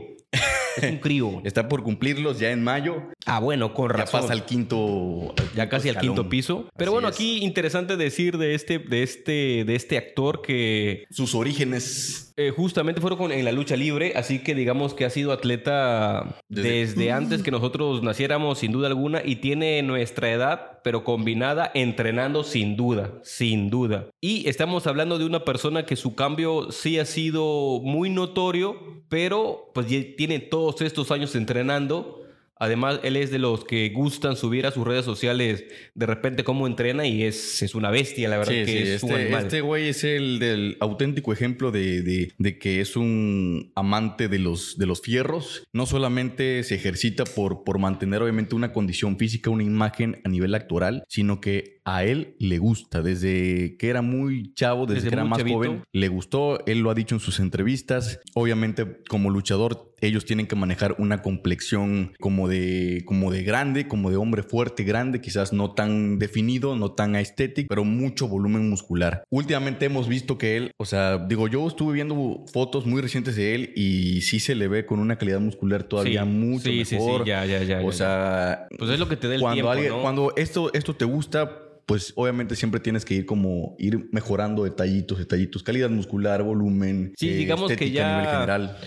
Es 0.78 0.92
un 0.92 0.98
crío. 1.00 1.32
Está 1.44 1.68
por 1.68 1.84
cumplirlos 1.84 2.40
ya 2.40 2.52
en 2.52 2.64
mayo. 2.64 3.04
Ah, 3.28 3.40
bueno, 3.40 3.74
con 3.74 3.90
Ya 3.92 3.98
razón. 3.98 4.22
pasa 4.22 4.34
al 4.34 4.46
quinto. 4.46 5.34
al 5.38 5.54
Ya 5.56 5.70
casi 5.70 5.90
al 5.90 6.00
quinto 6.00 6.28
piso. 6.30 6.68
Pero 6.78 6.90
Así 6.92 6.94
bueno, 6.94 7.08
es. 7.10 7.16
aquí 7.16 7.38
interesante 7.44 7.96
decir 7.98 8.38
de 8.38 8.56
este, 8.56 8.80
de 8.80 9.04
este, 9.04 9.64
de 9.66 9.76
este 9.76 9.98
actor 9.98 10.42
que 10.42 11.06
Sus 11.12 11.36
orígenes. 11.36 12.24
Eh, 12.40 12.52
justamente 12.56 13.02
fueron 13.02 13.18
con- 13.18 13.32
en 13.32 13.44
la 13.46 13.52
lucha 13.52 13.76
libre, 13.76 14.14
así 14.16 14.40
que 14.44 14.54
digamos 14.54 14.94
que 14.94 15.06
ha 15.06 15.10
sido 15.10 15.32
atleta 15.32 16.38
Desde- 16.50 16.70
desde, 16.86 17.12
antes 17.12 17.42
que 17.42 17.50
nosotros 17.52 18.04
naciéramos, 18.04 18.60
sin 18.60 18.72
duda 18.72 18.88
alguna, 18.88 19.22
y 19.26 19.38
tiene 19.38 19.82
nuestra 19.82 20.32
edad, 20.32 20.80
pero 20.84 21.04
combinada 21.04 21.72
entrenando 21.74 22.44
sin 22.44 22.76
duda, 22.76 23.14
sin 23.24 23.70
duda. 23.72 24.08
Y 24.22 24.48
estamos 24.48 24.86
hablando 24.86 25.18
de 25.18 25.26
una 25.26 25.44
persona 25.46 25.86
que 25.86 25.96
su 25.96 26.14
cambio 26.14 26.72
sí 26.72 27.00
ha 27.00 27.06
sido 27.06 27.80
muy 27.84 28.12
notorio, 28.12 29.02
pero 29.10 29.72
pues 29.74 29.90
ya 29.90 29.98
tiene 30.16 30.40
todos 30.40 30.82
estos 30.82 31.10
años 31.12 31.36
entrenando. 31.36 32.22
Además, 32.60 33.00
él 33.04 33.16
es 33.18 33.32
de 33.32 33.40
los 33.40 33.66
que 33.66 33.90
gustan 33.90 34.36
subir 34.36 34.66
a 34.66 34.72
sus 34.72 34.86
redes 34.86 35.06
sociales 35.06 35.66
de 35.96 36.06
repente 36.06 36.44
cómo 36.44 36.68
entrena 36.68 37.06
y 37.06 37.24
es, 37.24 37.62
es 37.62 37.76
una 37.76 37.92
bestia, 37.92 38.30
la 38.30 38.38
verdad 38.38 38.54
Sí, 38.54 38.60
que 38.66 38.72
sí, 38.72 38.78
es 38.90 39.04
un 39.04 39.10
este, 39.12 39.22
animal. 39.24 39.44
este 39.44 39.62
güey 39.62 39.88
es 39.90 40.04
el 40.04 40.40
del 40.40 40.78
auténtico 40.80 41.34
ejemplo 41.34 41.72
de, 41.72 42.02
de- 42.02 42.32
de 42.38 42.58
que 42.60 42.82
es 42.82 42.96
un 42.96 43.72
amante 43.76 44.28
de 44.28 44.40
los, 44.40 44.78
de 44.78 44.86
los 44.86 45.02
fierros. 45.02 45.64
No 45.74 45.86
solamente 45.86 46.64
se 46.64 46.76
ejercita 46.76 47.24
por, 47.26 47.64
por 47.64 47.80
mantener 47.80 48.22
obviamente 48.22 48.56
una 48.56 48.74
condición 48.74 49.18
física, 49.18 49.50
una 49.50 49.64
imagen 49.64 50.22
a 50.24 50.30
nivel 50.30 50.54
actoral, 50.56 51.04
sino 51.08 51.42
que 51.42 51.77
a 51.90 52.04
él 52.04 52.36
le 52.38 52.58
gusta. 52.58 53.02
Desde 53.02 53.78
que 53.78 53.88
era 53.90 54.02
muy 54.02 54.54
chavo, 54.54 54.86
desde, 54.86 54.96
Desde 54.96 55.10
que 55.10 55.16
era 55.16 55.24
más 55.24 55.40
chavito. 55.40 55.56
joven, 55.58 55.84
le 55.94 56.08
gustó. 56.10 56.60
Él 56.66 56.80
lo 56.80 56.90
ha 56.92 56.94
dicho 56.94 57.16
en 57.16 57.22
sus 57.22 57.40
entrevistas. 57.40 58.20
Obviamente, 58.36 59.00
como 59.08 59.30
luchador, 59.30 59.94
ellos 60.02 60.26
tienen 60.26 60.48
que 60.48 60.56
manejar 60.58 60.96
una 61.00 61.22
complexión 61.22 62.14
como 62.20 62.50
de, 62.50 63.04
como 63.06 63.32
de 63.32 63.42
grande, 63.44 63.88
como 63.88 64.12
de 64.12 64.18
hombre 64.18 64.44
fuerte, 64.44 64.84
grande, 64.84 65.22
quizás 65.22 65.54
no 65.54 65.72
tan 65.72 66.20
definido, 66.20 66.76
no 66.76 66.92
tan 66.92 67.16
estético, 67.16 67.68
pero 67.70 67.84
mucho 67.86 68.28
volumen 68.28 68.70
muscular. 68.70 69.24
Últimamente 69.32 69.86
hemos 69.86 70.08
visto 70.10 70.38
que 70.38 70.58
él, 70.58 70.72
o 70.78 70.86
sea, 70.86 71.18
digo, 71.18 71.48
yo 71.48 71.66
estuve 71.68 71.94
viendo 71.94 72.44
fotos 72.52 72.86
muy 72.86 73.02
recientes 73.02 73.38
de 73.38 73.56
él 73.56 73.72
y 73.78 74.22
sí 74.22 74.40
se 74.42 74.56
le 74.56 74.68
ve 74.68 74.86
con 74.86 75.00
una 75.00 75.18
calidad 75.18 75.40
muscular 75.40 75.84
todavía 75.84 76.24
Sí, 76.24 76.30
mucho 76.30 76.70
sí, 76.70 76.86
sí, 76.86 76.96
mejor. 76.96 77.24
sí, 77.24 77.30
ya, 77.30 77.46
ya, 77.46 77.64
ya, 77.64 77.80
O 77.80 77.92
ya, 77.92 77.98
sea, 77.98 78.68
Pues 78.78 78.92
es 78.92 79.00
lo 79.00 79.08
que 79.08 79.16
te 79.16 79.28
da 79.30 79.36
el 79.36 79.42
cuando 79.42 79.56
tiempo, 79.56 79.72
alguien, 79.72 79.92
¿no? 79.94 80.02
cuando 80.02 80.34
esto, 80.36 80.72
esto 80.74 80.96
te 80.96 81.06
gusta, 81.06 81.64
pues 81.88 82.12
obviamente 82.18 82.56
siempre 82.58 82.80
tienes 82.82 83.06
que 83.06 83.14
ir 83.16 83.26
como 83.26 83.76
ir 83.80 84.10
mejorando 84.12 84.66
detallitos, 84.66 85.18
detallitos, 85.18 85.64
calidad 85.64 85.90
muscular, 85.90 86.44
volumen, 86.44 87.14
Sí, 87.18 87.30
digamos 87.30 87.70
que 87.70 87.74
estética 87.76 88.02
a 88.02 88.04
ya- 88.04 88.18
nivel 88.18 88.30
general. 88.36 88.78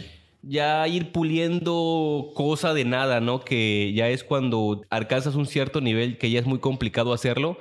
ya 0.42 0.86
ir 0.86 1.10
puliendo 1.10 2.30
cosa 2.34 2.74
de 2.74 2.84
nada, 2.84 3.20
¿no? 3.20 3.40
Que 3.40 3.92
ya 3.94 4.08
es 4.10 4.22
cuando 4.22 4.82
alcanzas 4.90 5.34
un 5.34 5.46
cierto 5.46 5.80
nivel 5.80 6.18
que 6.18 6.30
ya 6.30 6.40
es 6.40 6.46
muy 6.46 6.58
complicado 6.58 7.12
hacerlo. 7.14 7.58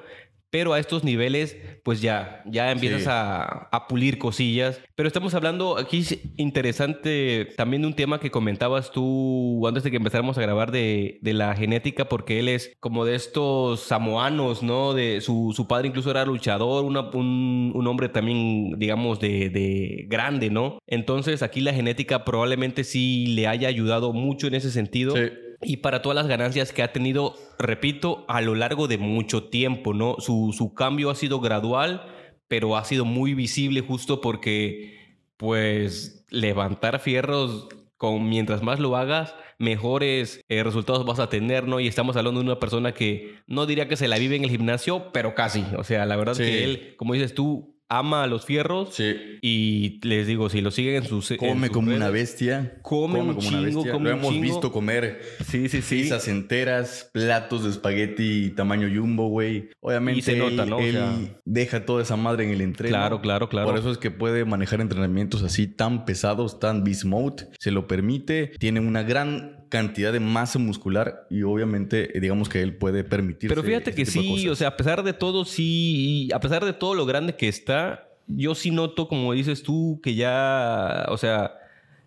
Pero 0.51 0.73
a 0.73 0.79
estos 0.79 1.03
niveles, 1.03 1.57
pues 1.83 2.01
ya, 2.01 2.41
ya 2.45 2.71
empiezas 2.71 3.03
Sí. 3.03 3.07
a, 3.09 3.69
a 3.71 3.87
pulir 3.87 4.17
cosillas. 4.17 4.81
Pero 4.95 5.07
estamos 5.07 5.33
hablando 5.35 5.77
aquí 5.77 5.99
es 5.99 6.17
interesante 6.37 7.47
también 7.57 7.81
de 7.83 7.87
un 7.87 7.93
tema 7.93 8.19
que 8.19 8.31
comentabas 8.31 8.91
tú 8.91 9.67
antes 9.67 9.83
de 9.83 9.91
que 9.91 9.97
empezáramos 9.97 10.37
a 10.37 10.41
grabar 10.41 10.71
de, 10.71 11.19
de 11.21 11.33
la 11.33 11.55
genética, 11.55 12.09
porque 12.09 12.39
él 12.39 12.49
es 12.49 12.73
como 12.79 13.05
de 13.05 13.15
estos 13.15 13.81
samoanos, 13.81 14.63
¿no? 14.63 14.93
De 14.93 15.21
su, 15.21 15.53
su 15.55 15.67
padre 15.67 15.87
incluso 15.89 16.11
era 16.11 16.25
luchador, 16.25 16.83
una- 16.85 17.09
un, 17.11 17.71
un 17.75 17.87
hombre 17.87 18.09
también, 18.09 18.71
digamos, 18.77 19.19
de, 19.19 19.49
de 19.49 20.05
grande, 20.07 20.49
¿no? 20.49 20.79
Entonces 20.87 21.43
aquí 21.43 21.61
la 21.61 21.73
genética 21.73 22.25
probablemente 22.25 22.83
sí 22.83 23.27
le 23.27 23.47
haya 23.47 23.67
ayudado 23.67 24.13
mucho 24.13 24.47
en 24.47 24.55
ese 24.55 24.71
sentido. 24.71 25.15
Sí. 25.15 25.21
Y 25.61 25.77
para 25.77 26.01
todas 26.01 26.15
las 26.15 26.27
ganancias 26.27 26.71
que 26.71 26.83
ha 26.83 26.93
tenido, 26.93 27.35
repito, 27.57 28.25
a 28.27 28.41
lo 28.41 28.55
largo 28.55 28.87
de 28.87 28.97
mucho 28.97 29.43
tiempo, 29.49 29.93
¿no? 29.93 30.15
Su, 30.19 30.53
su 30.57 30.73
cambio 30.73 31.09
ha 31.09 31.15
sido 31.15 31.39
gradual, 31.41 32.05
pero 32.47 32.77
ha 32.77 32.85
sido 32.85 33.03
muy 33.05 33.33
visible 33.33 33.81
justo 33.81 34.21
porque 34.21 34.97
pues 35.37 36.25
levantar 36.29 36.99
fierros 36.99 37.67
con 37.97 38.29
mientras 38.29 38.63
más 38.63 38.79
lo 38.79 38.95
hagas, 38.95 39.35
mejores 39.57 40.41
eh, 40.47 40.63
resultados 40.63 41.05
vas 41.05 41.19
a 41.19 41.27
tener, 41.29 41.67
¿no? 41.67 41.79
Y 41.81 41.87
estamos 41.87 42.15
hablando 42.15 42.39
de 42.39 42.45
una 42.45 42.59
persona 42.59 42.93
que 42.93 43.35
no 43.45 43.65
diría 43.65 43.89
que 43.89 43.97
se 43.97 44.07
la 44.07 44.17
vive 44.17 44.37
en 44.37 44.45
el 44.45 44.49
gimnasio, 44.49 45.11
pero 45.11 45.35
casi. 45.35 45.65
O 45.77 45.83
sea, 45.83 46.05
la 46.05 46.15
verdad 46.15 46.33
Sí. 46.35 46.43
que 46.43 46.63
él, 46.63 46.93
como 46.97 47.13
dices 47.13 47.33
tú, 47.33 47.75
ama 47.89 48.23
a 48.23 48.27
los 48.27 48.45
fierros. 48.45 48.93
Sí. 48.93 49.15
Y 49.41 49.99
les 50.07 50.27
digo, 50.27 50.49
si 50.49 50.61
lo 50.61 50.71
siguen 50.71 50.95
en 50.97 51.05
sus. 51.05 51.31
en 51.31 51.37
Come 51.37 51.67
sus 51.67 51.73
como 51.75 51.87
redes- 51.87 51.97
una 51.97 52.09
bestia. 52.09 52.79
Come 52.81 53.19
un 53.21 53.37
chingo, 53.39 53.81
come 53.81 53.91
Lo 53.91 53.97
un 53.97 54.07
hemos 54.07 54.29
chingo. 54.31 54.41
visto 54.43 54.71
comer 54.71 55.21
Sí, 55.45 55.67
sí, 55.69 55.81
sí. 55.81 56.01
pizzas 56.03 56.27
enteras, 56.27 57.09
platos 57.13 57.63
de 57.63 57.71
espagueti 57.71 58.51
tamaño 58.51 58.87
jumbo, 58.93 59.27
güey. 59.29 59.69
Obviamente 59.81 60.19
Y 60.19 60.21
se 60.21 60.35
nota, 60.37 60.63
él, 60.63 60.69
¿no? 60.69 60.77
O 60.77 60.79
él 60.81 60.91
sea- 60.93 61.17
deja 61.45 61.85
toda 61.85 62.03
esa 62.03 62.15
madre 62.15 62.43
en 62.45 62.51
el 62.51 62.61
entreno. 62.61 62.93
Claro, 62.95 63.21
claro, 63.21 63.49
claro. 63.49 63.67
Por 63.69 63.79
eso 63.79 63.91
es 63.91 63.97
que 63.97 64.11
puede 64.11 64.45
manejar 64.45 64.81
entrenamientos 64.81 65.43
así 65.43 65.67
tan 65.67 66.05
pesados, 66.05 66.59
tan 66.59 66.83
beast 66.83 67.05
mode. 67.05 67.47
Se 67.59 67.71
lo 67.71 67.87
permite. 67.87 68.51
Tiene 68.59 68.79
una 68.79 69.03
gran 69.03 69.58
cantidad 69.69 70.11
de 70.11 70.19
masa 70.19 70.59
muscular 70.59 71.27
y 71.29 71.43
obviamente 71.43 72.17
eh, 72.17 72.19
digamos 72.19 72.49
que 72.49 72.61
él 72.61 72.75
puede 72.75 73.03
permitirse 73.03 73.55
Pero 73.55 73.65
fíjate 73.65 73.91
ese 73.91 73.97
que 73.97 74.05
sí, 74.05 74.49
o 74.49 74.55
sea, 74.55 74.69
a 74.69 74.77
pesar 74.77 75.03
de 75.03 75.13
todo, 75.13 75.45
sí, 75.45 76.29
a 76.33 76.39
pesar 76.39 76.65
de 76.65 76.73
todo 76.73 76.95
lo 76.95 77.05
grande 77.05 77.35
que 77.35 77.47
está, 77.47 78.09
yo 78.27 78.55
sí 78.55 78.71
noto, 78.71 79.07
como 79.07 79.33
dices 79.33 79.63
tú, 79.63 79.99
que 80.03 80.15
ya, 80.15 81.05
o 81.09 81.17
sea, 81.17 81.53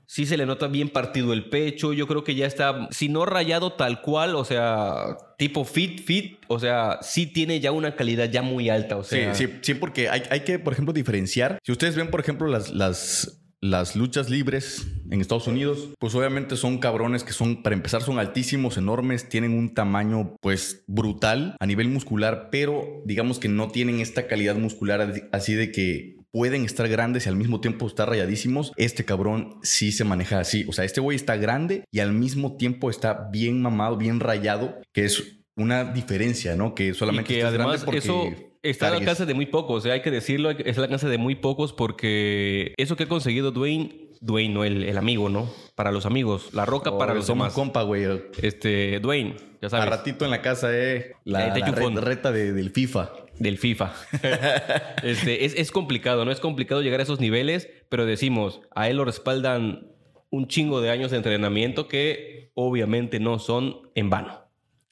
sí 0.07 0.27
se 0.27 0.37
le 0.37 0.45
nota 0.45 0.67
bien 0.67 0.91
partido 0.91 1.33
el 1.33 1.49
pecho, 1.49 1.93
yo 1.93 2.07
creo 2.07 2.23
que 2.23 2.35
ya 2.35 2.47
está, 2.47 2.89
si 2.91 3.09
no 3.09 3.25
rayado 3.25 3.73
tal 3.73 4.03
cual, 4.03 4.37
o 4.37 4.45
sea, 4.45 5.17
tipo 5.39 5.65
fit, 5.65 6.05
fit, 6.05 6.39
o 6.49 6.59
sea, 6.59 6.99
sí 7.01 7.27
tiene 7.27 7.61
ya 7.61 7.73
una 7.73 7.97
calidad 7.97 8.31
ya 8.31 8.43
muy 8.43 8.69
alta, 8.69 8.97
o 8.97 9.05
sea. 9.05 9.35
Sí, 9.35 9.47
sí, 9.47 9.53
sí, 9.63 9.75
porque 9.75 10.09
hay, 10.09 10.23
hay 10.31 10.41
que, 10.41 10.59
por 10.59 10.75
ejemplo, 10.75 10.93
diferenciar. 10.93 11.59
Si 11.65 11.73
ustedes 11.73 11.97
ven, 11.97 12.11
por 12.11 12.21
ejemplo, 12.21 12.47
las, 12.47 12.71
las, 12.71 13.42
las 13.63 13.95
luchas 13.95 14.29
libres 14.29 14.89
en 15.11 15.21
Estados 15.21 15.47
Unidos, 15.47 15.91
pues 16.01 16.15
obviamente 16.17 16.57
son 16.57 16.79
cabrones 16.79 17.23
que 17.23 17.33
son, 17.33 17.63
para 17.63 17.77
empezar, 17.77 18.03
son 18.03 18.19
altísimos, 18.19 18.77
enormes, 18.77 19.29
tienen 19.29 19.57
un 19.57 19.73
tamaño, 19.73 20.37
pues, 20.41 20.83
brutal 20.89 21.57
a 21.61 21.67
nivel 21.67 21.89
muscular, 21.89 22.49
pero 22.51 23.03
digamos 23.07 23.39
que 23.39 23.49
no 23.49 23.69
tienen 23.69 24.01
esta 24.01 24.27
calidad 24.27 24.57
muscular 24.57 25.29
así 25.31 25.55
de 25.55 25.71
que 25.71 26.17
pueden 26.33 26.65
estar 26.65 26.89
grandes 26.89 27.27
y 27.27 27.29
al 27.29 27.37
mismo 27.37 27.61
tiempo 27.61 27.87
estar 27.87 28.09
rayadísimos. 28.09 28.73
Este 28.77 29.05
cabrón 29.05 29.59
sí 29.63 29.93
se 29.93 30.05
maneja 30.05 30.41
así. 30.41 30.65
O 30.67 30.73
sea, 30.73 30.85
este 30.85 31.01
güey 31.01 31.15
está 31.15 31.37
grande 31.37 31.85
y 31.93 32.01
al 32.01 32.13
mismo 32.13 32.57
tiempo 32.57 32.91
está 32.91 33.29
bien 33.31 33.63
mamado, 33.63 33.97
bien 33.97 34.19
rayado, 34.19 34.81
que 34.93 35.05
es 35.05 35.42
una 35.57 35.85
diferencia, 35.85 36.57
¿no? 36.57 36.75
Que 36.75 36.89
Y 36.89 36.95
solamente 36.95 37.29
que 37.29 37.41
estés 37.41 37.53
grande 37.53 37.65
además 37.75 37.85
porque 37.85 37.99
eso 37.99 38.31
está 38.63 38.89
al 38.89 38.95
alcance 38.95 39.27
de 39.27 39.35
muy 39.35 39.47
pocos, 39.47 39.79
o 39.79 39.81
sea, 39.81 39.95
hay 39.95 40.03
que 40.03 40.11
decirlo, 40.11 40.51
está 40.51 40.81
al 40.81 40.85
alcance 40.85 41.09
de 41.09 41.19
muy 41.19 41.35
pocos 41.35 41.73
porque 41.73 42.75
eso 42.77 42.97
que 42.97 43.05
ha 43.05 43.09
conseguido 43.09 43.51
Dwayne, 43.51 44.11
Dwayne, 44.21 44.55
no 44.55 44.65
el, 44.65 44.85
el 44.85 44.97
amigo, 44.97 45.29
¿no? 45.29 45.51
Para 45.75 45.91
los 45.91 46.07
amigos, 46.07 46.55
la 46.55 46.65
roca 46.65 46.97
para 46.97 47.13
Oh, 47.13 47.17
los 47.17 47.27
somos 47.27 47.47
demás. 47.47 47.55
compa, 47.55 47.83
güey. 47.83 48.05
Este, 48.41 49.01
Dwayne, 49.01 49.37
ya 49.61 49.67
A 49.67 49.71
sabes. 49.71 49.89
ratito 49.91 50.25
en 50.25 50.31
la 50.31 50.41
casa, 50.43 50.69
eh. 50.73 51.15
La, 51.25 51.53
te 51.53 51.61
la 51.61 52.01
reta 52.01 52.31
de- 52.31 52.53
del 52.53 52.71
FIFA. 52.71 53.11
Del 53.39 53.59
FIFA. 53.59 53.93
este, 55.03 55.45
es, 55.45 55.55
es 55.57 55.71
complicado, 55.73 56.25
¿no? 56.25 56.31
Es 56.31 56.41
complicado 56.41 56.83
llegar 56.83 57.01
a 57.01 57.03
esos 57.03 57.21
niveles, 57.21 57.69
pero 57.89 58.07
decimos, 58.07 58.61
a 58.75 58.89
él 58.89 58.97
lo 58.99 59.05
respaldan 59.05 59.89
un 60.31 60.47
chingo 60.49 60.81
de 60.81 60.91
años 60.91 61.11
de 61.11 61.17
entrenamiento 61.19 61.89
que 61.89 62.51
obviamente 62.55 63.21
no 63.21 63.39
son 63.39 63.91
en 63.95 64.09
vano. 64.09 64.42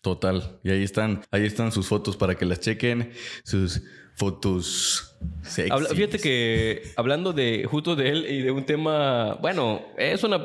Total. 0.00 0.58
Y 0.64 0.70
ahí 0.70 0.82
están, 0.82 1.22
ahí 1.30 1.44
están 1.44 1.72
sus 1.72 1.86
fotos 1.86 2.16
para 2.16 2.34
que 2.34 2.46
las 2.46 2.60
chequen. 2.60 3.12
Sus 3.44 3.82
fotos. 4.14 5.09
Habla- 5.70 5.88
fíjate 5.90 6.18
que 6.18 6.82
hablando 6.96 7.32
de 7.32 7.64
justo 7.68 7.96
de 7.96 8.08
él 8.10 8.26
y 8.28 8.42
de 8.42 8.50
un 8.50 8.64
tema, 8.64 9.34
bueno, 9.40 9.82
es 9.98 10.22
una, 10.22 10.40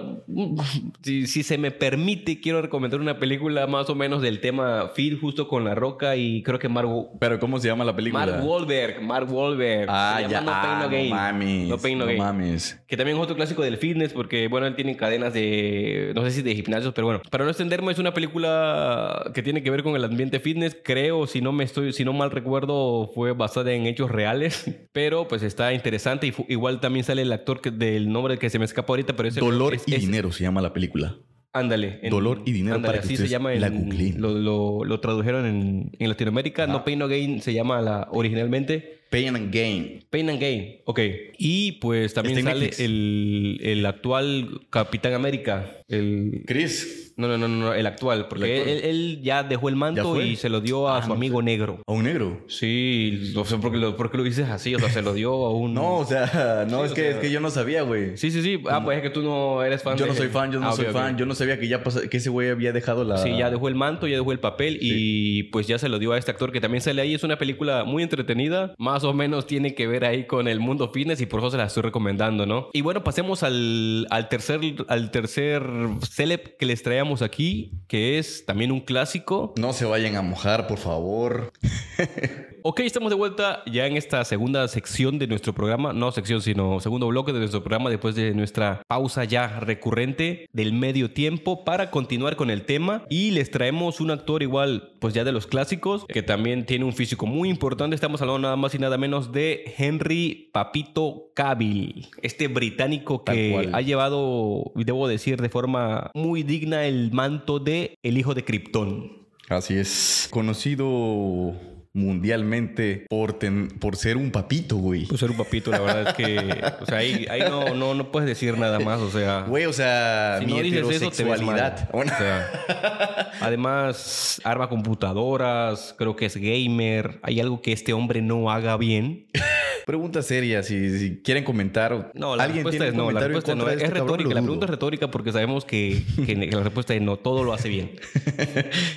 si, 1.01 1.27
si 1.27 1.43
se 1.43 1.57
me 1.57 1.71
permite, 1.71 2.39
quiero 2.39 2.61
recomendar 2.61 2.99
una 2.99 3.19
película 3.19 3.67
más 3.67 3.89
o 3.89 3.95
menos 3.95 4.21
del 4.21 4.39
tema 4.39 4.89
Fit 4.95 5.19
justo 5.19 5.47
con 5.47 5.63
La 5.65 5.75
Roca 5.75 6.15
y 6.15 6.41
creo 6.43 6.59
que 6.59 6.69
Mark, 6.69 6.89
Pero 7.19 7.39
¿cómo 7.39 7.59
se 7.59 7.67
llama 7.67 7.83
la 7.85 7.95
película? 7.95 8.25
Mark 8.25 8.43
Wahlberg, 8.45 9.01
Mark 9.01 9.31
Wahlberg. 9.31 9.87
Ah, 9.89 10.19
Se 10.23 10.29
ya. 10.29 10.41
No 10.41 10.51
Pain 10.51 10.63
ah, 10.65 10.79
No 10.83 10.89
Gain. 10.89 11.09
No 11.09 11.15
mames. 11.15 11.67
No 11.67 11.77
Pain 11.77 11.97
No 11.99 12.05
Gain. 12.05 12.17
mames. 12.17 12.81
Que 12.87 12.97
también 12.97 13.17
es 13.17 13.23
otro 13.23 13.35
clásico 13.35 13.61
del 13.61 13.77
fitness, 13.77 14.13
porque 14.13 14.47
bueno, 14.47 14.65
él 14.67 14.75
tiene 14.75 14.95
cadenas 14.97 15.33
de, 15.33 16.11
no 16.15 16.23
sé 16.23 16.31
si 16.31 16.41
de 16.41 16.55
gimnasios, 16.55 16.93
pero 16.93 17.07
bueno, 17.07 17.21
para 17.29 17.43
no 17.43 17.49
extenderme, 17.49 17.91
es 17.91 17.99
una 17.99 18.13
película 18.13 19.29
que 19.33 19.43
tiene 19.43 19.61
que 19.61 19.69
ver 19.71 19.83
con 19.83 19.95
el 19.95 20.03
ambiente 20.03 20.39
fitness. 20.39 20.77
Creo, 20.83 21.27
si 21.27 21.41
no 21.41 21.51
me 21.51 21.63
estoy, 21.63 21.93
si 21.93 22.03
no 22.05 22.13
mal 22.13 22.31
recuerdo, 22.31 23.11
fue 23.13 23.33
basada 23.33 23.71
en 23.73 23.85
hechos 23.87 24.09
reales, 24.09 24.64
pero 24.91 25.27
pues 25.27 25.43
está 25.43 25.73
interesante 25.73 26.27
y 26.27 26.33
igual 26.53 26.79
también 26.79 27.03
sale 27.05 27.21
el 27.21 27.31
actor 27.31 27.61
que, 27.61 27.71
del 27.71 28.11
nombre 28.11 28.37
que 28.37 28.49
se 28.49 28.59
me 28.59 28.65
escapa 28.65 28.93
ahorita, 28.93 29.15
pero 29.15 29.29
es 29.29 29.37
el- 29.37 29.43
Dolor 29.43 29.73
es- 29.75 29.83
y 29.87 29.95
es- 29.95 30.01
dinero 30.01 30.31
se 30.31 30.43
llama 30.43 30.61
la 30.61 30.73
película. 30.73 31.17
Ándale. 31.53 31.99
en- 32.03 32.09
Dolor 32.09 32.41
y 32.45 32.51
dinero 32.51 32.75
ándale, 32.75 32.97
para 32.97 33.01
que 33.07 33.13
así 33.13 33.17
se 33.17 33.29
llama 33.29 33.53
en, 33.53 33.61
la 33.61 33.69
lo, 33.69 34.33
lo, 34.37 34.83
lo 34.83 34.99
tradujeron 34.99 35.45
en, 35.45 35.91
en 35.97 36.09
Latinoamérica. 36.09 36.67
No 36.67 36.83
Pain 36.83 36.99
No 36.99 37.07
Gain 37.07 37.41
se 37.41 37.53
llama 37.53 37.81
la, 37.81 38.09
originalmente. 38.11 39.04
Pain 39.09 39.35
and 39.35 39.51
Gain. 39.53 40.03
Pain 40.09 40.29
and 40.29 40.39
Gain, 40.39 40.77
ok. 40.85 40.99
Y 41.37 41.73
pues 41.73 42.13
también 42.13 42.37
Está 42.39 42.49
en 42.51 42.55
sale 42.55 42.65
Netflix. 42.67 42.79
el, 42.85 43.59
el 43.63 43.85
actual 43.85 44.61
Capitán 44.69 45.13
América. 45.13 45.71
El, 45.87 46.43
Chris. 46.47 47.13
no, 47.17 47.27
no, 47.27 47.37
no, 47.37 47.47
no, 47.47 47.73
el 47.73 47.85
actual. 47.85 48.27
Porque 48.27 48.55
El 48.55 48.59
actual. 48.61 48.77
Él, 48.77 48.83
él 48.89 49.19
ya 49.21 49.43
dejó 49.43 49.69
el 49.69 49.75
¿Ya 49.75 49.79
manto 49.79 50.13
fue? 50.15 50.25
y 50.25 50.35
se 50.35 50.49
lo 50.49 50.59
dio 50.61 50.87
a 50.89 50.97
Ah, 50.97 51.01
su 51.03 51.09
no 51.09 51.13
amigo 51.13 51.41
negro. 51.41 51.79
A 51.85 51.91
un 51.93 52.03
negro. 52.03 52.41
Sí, 52.47 53.31
no 53.35 53.45
sé 53.45 53.57
por 53.57 53.71
qué 53.71 53.77
lo, 53.77 53.95
por 53.95 54.09
qué 54.11 54.17
lo 54.17 54.23
dices 54.23 54.49
así. 54.49 54.73
O 54.75 54.79
sea, 54.79 54.89
se 54.89 55.01
lo 55.01 55.13
dio 55.13 55.31
a 55.33 55.51
un... 55.53 55.73
No, 55.73 55.97
o 55.97 56.05
sea, 56.05 56.65
no, 56.69 56.79
Sí, 56.79 56.85
es, 56.85 56.91
o 56.91 56.95
que, 56.95 57.01
sea- 57.01 57.11
es 57.11 57.17
que 57.17 57.31
yo 57.31 57.39
no 57.39 57.49
sabía, 57.51 57.83
güey. 57.83 58.17
Sí, 58.17 58.31
sí, 58.31 58.41
sí. 58.41 58.59
Ah, 58.69 58.83
pues 58.83 58.97
es 58.97 59.03
que 59.03 59.09
tú 59.11 59.21
no 59.21 59.63
eres 59.63 59.83
fan 59.83 59.97
Yo 59.97 60.05
de- 60.05 60.11
no 60.11 60.17
soy 60.17 60.27
fan, 60.29 60.51
yo 60.51 60.59
no 60.59 60.67
Ah, 60.67 60.71
ok, 60.71 60.75
soy 60.77 60.85
ok. 60.87 60.91
fan. 60.93 61.17
Yo 61.17 61.25
no 61.25 61.35
sabía 61.35 61.59
que 61.59 61.67
ya 61.67 61.83
pasa- 61.83 62.07
que 62.09 62.17
ese 62.17 62.29
güey 62.29 62.49
había 62.49 62.71
dejado 62.71 63.03
la. 63.03 63.17
Sí, 63.17 63.29
ya 63.37 63.51
dejó 63.51 63.67
el 63.67 63.75
manto, 63.75 64.07
ya 64.07 64.15
dejó 64.17 64.31
el 64.31 64.39
papel 64.39 64.79
y 64.81 65.43
pues 65.43 65.67
ya 65.67 65.77
se 65.77 65.89
lo 65.89 65.99
dio 65.99 66.13
a 66.13 66.17
este 66.17 66.31
actor 66.31 66.51
que 66.51 66.59
también 66.61 66.81
sale 66.81 67.01
ahí. 67.01 67.13
Es 67.13 67.23
una 67.23 67.37
película 67.37 67.83
muy 67.83 68.01
entretenida, 68.03 68.73
más 68.79 68.94
o 69.03 69.13
menos 69.13 69.47
tiene 69.47 69.75
que 69.75 69.87
ver 69.87 70.05
ahí 70.05 70.25
con 70.25 70.47
el 70.47 70.59
mundo 70.59 70.89
fitness 70.89 71.21
y 71.21 71.25
por 71.25 71.39
eso 71.39 71.51
se 71.51 71.57
la 71.57 71.65
estoy 71.65 71.83
recomendando, 71.83 72.45
¿no? 72.45 72.69
Y 72.73 72.81
bueno, 72.81 73.03
pasemos 73.03 73.43
al, 73.43 74.07
al 74.09 74.29
tercer 74.29 74.61
al 74.87 75.11
tercer 75.11 75.63
celeb 76.09 76.57
que 76.57 76.65
les 76.65 76.83
traíamos 76.83 77.21
aquí, 77.21 77.71
que 77.87 78.17
es 78.17 78.45
también 78.45 78.71
un 78.71 78.81
clásico. 78.81 79.53
No 79.57 79.73
se 79.73 79.85
vayan 79.85 80.15
a 80.15 80.21
mojar, 80.21 80.67
por 80.67 80.77
favor. 80.77 81.51
Ok, 82.67 82.79
estamos 82.79 83.11
de 83.11 83.15
vuelta 83.15 83.61
ya 83.71 83.85
en 83.85 83.95
esta 83.95 84.25
segunda 84.25 84.67
sección 84.67 85.19
de 85.19 85.27
nuestro 85.27 85.53
programa, 85.53 85.93
no 85.93 86.11
sección, 86.11 86.41
sino 86.41 86.79
segundo 86.79 87.07
bloque 87.07 87.31
de 87.31 87.37
nuestro 87.37 87.61
programa 87.61 87.91
después 87.91 88.15
de 88.15 88.33
nuestra 88.33 88.81
pausa 88.87 89.23
ya 89.23 89.59
recurrente 89.59 90.47
del 90.51 90.73
medio 90.73 91.11
tiempo 91.11 91.63
para 91.63 91.91
continuar 91.91 92.35
con 92.35 92.49
el 92.49 92.65
tema 92.65 93.03
y 93.07 93.29
les 93.29 93.51
traemos 93.51 94.01
un 94.01 94.09
actor 94.09 94.41
igual, 94.41 94.93
pues 94.97 95.13
ya 95.13 95.23
de 95.23 95.31
los 95.31 95.45
clásicos, 95.45 96.07
que 96.07 96.23
también 96.23 96.65
tiene 96.65 96.85
un 96.85 96.93
físico 96.93 97.27
muy 97.27 97.49
importante, 97.49 97.93
estamos 97.93 98.19
hablando 98.23 98.39
nada 98.39 98.55
más 98.55 98.73
y 98.73 98.79
nada 98.79 98.97
menos 98.97 99.31
de 99.31 99.75
Henry 99.77 100.49
Papito 100.51 101.29
Cavill, 101.35 102.07
este 102.23 102.47
británico 102.47 103.23
que 103.23 103.69
ha 103.71 103.81
llevado, 103.81 104.71
debo 104.73 105.07
decir, 105.07 105.39
de 105.39 105.49
forma 105.49 106.09
muy 106.15 106.41
digna 106.41 106.87
el 106.87 107.11
manto 107.11 107.59
de 107.59 107.93
el 108.01 108.17
hijo 108.17 108.33
de 108.33 108.43
Krypton. 108.43 109.23
Así 109.49 109.75
es. 109.75 110.27
Conocido 110.31 111.53
mundialmente 111.95 113.05
por, 113.09 113.33
ten- 113.33 113.69
por 113.79 113.95
ser 113.95 114.17
un 114.17 114.29
papito, 114.29 114.75
güey. 114.75 115.05
Pues 115.05 115.19
ser 115.19 115.31
un 115.31 115.37
papito, 115.37 115.71
la 115.71 115.79
verdad 115.79 116.09
es 116.09 116.13
que, 116.13 116.63
o 116.81 116.85
sea, 116.85 116.97
ahí, 116.99 117.25
ahí 117.29 117.41
no, 117.49 117.73
no, 117.73 117.93
no 117.93 118.11
puedes 118.11 118.27
decir 118.27 118.57
nada 118.57 118.79
más, 118.79 118.99
o 118.99 119.09
sea, 119.09 119.41
Güey, 119.47 119.65
o 119.65 119.73
sea, 119.73 120.37
si 120.39 120.45
mi 120.45 120.51
no 120.53 120.59
dices 120.59 120.79
eso 120.81 120.89
heterosexualidad. 120.89 121.89
O 121.93 122.03
sea, 122.03 123.33
además, 123.41 124.41
arma 124.43 124.69
computadoras, 124.69 125.95
creo 125.97 126.15
que 126.15 126.25
es 126.25 126.35
gamer, 126.37 127.19
hay 127.23 127.39
algo 127.39 127.61
que 127.61 127.71
este 127.71 127.93
hombre 127.93 128.21
no 128.21 128.51
haga 128.51 128.77
bien. 128.77 129.27
Pregunta 129.85 130.23
seria, 130.23 130.63
si, 130.63 130.97
si 130.97 131.17
quieren 131.17 131.43
comentar. 131.43 132.11
No, 132.15 132.35
la 132.35 132.45
¿Alguien 132.45 132.65
respuesta 132.65 132.85
tiene 132.85 132.89
es 132.89 132.95
no, 132.95 133.11
la 133.11 133.19
respuesta 133.19 133.53
no, 133.53 133.69
es 133.69 133.81
este 133.81 133.93
retórica, 133.93 134.33
la 134.33 134.41
pregunta 134.41 134.65
es 134.65 134.69
retórica 134.71 135.11
porque 135.11 135.31
sabemos 135.31 135.63
que, 135.63 136.01
que 136.25 136.35
la 136.51 136.63
respuesta 136.63 136.95
es 136.95 137.01
no, 137.01 137.17
todo 137.17 137.43
lo 137.43 137.53
hace 137.53 137.69
bien. 137.69 137.91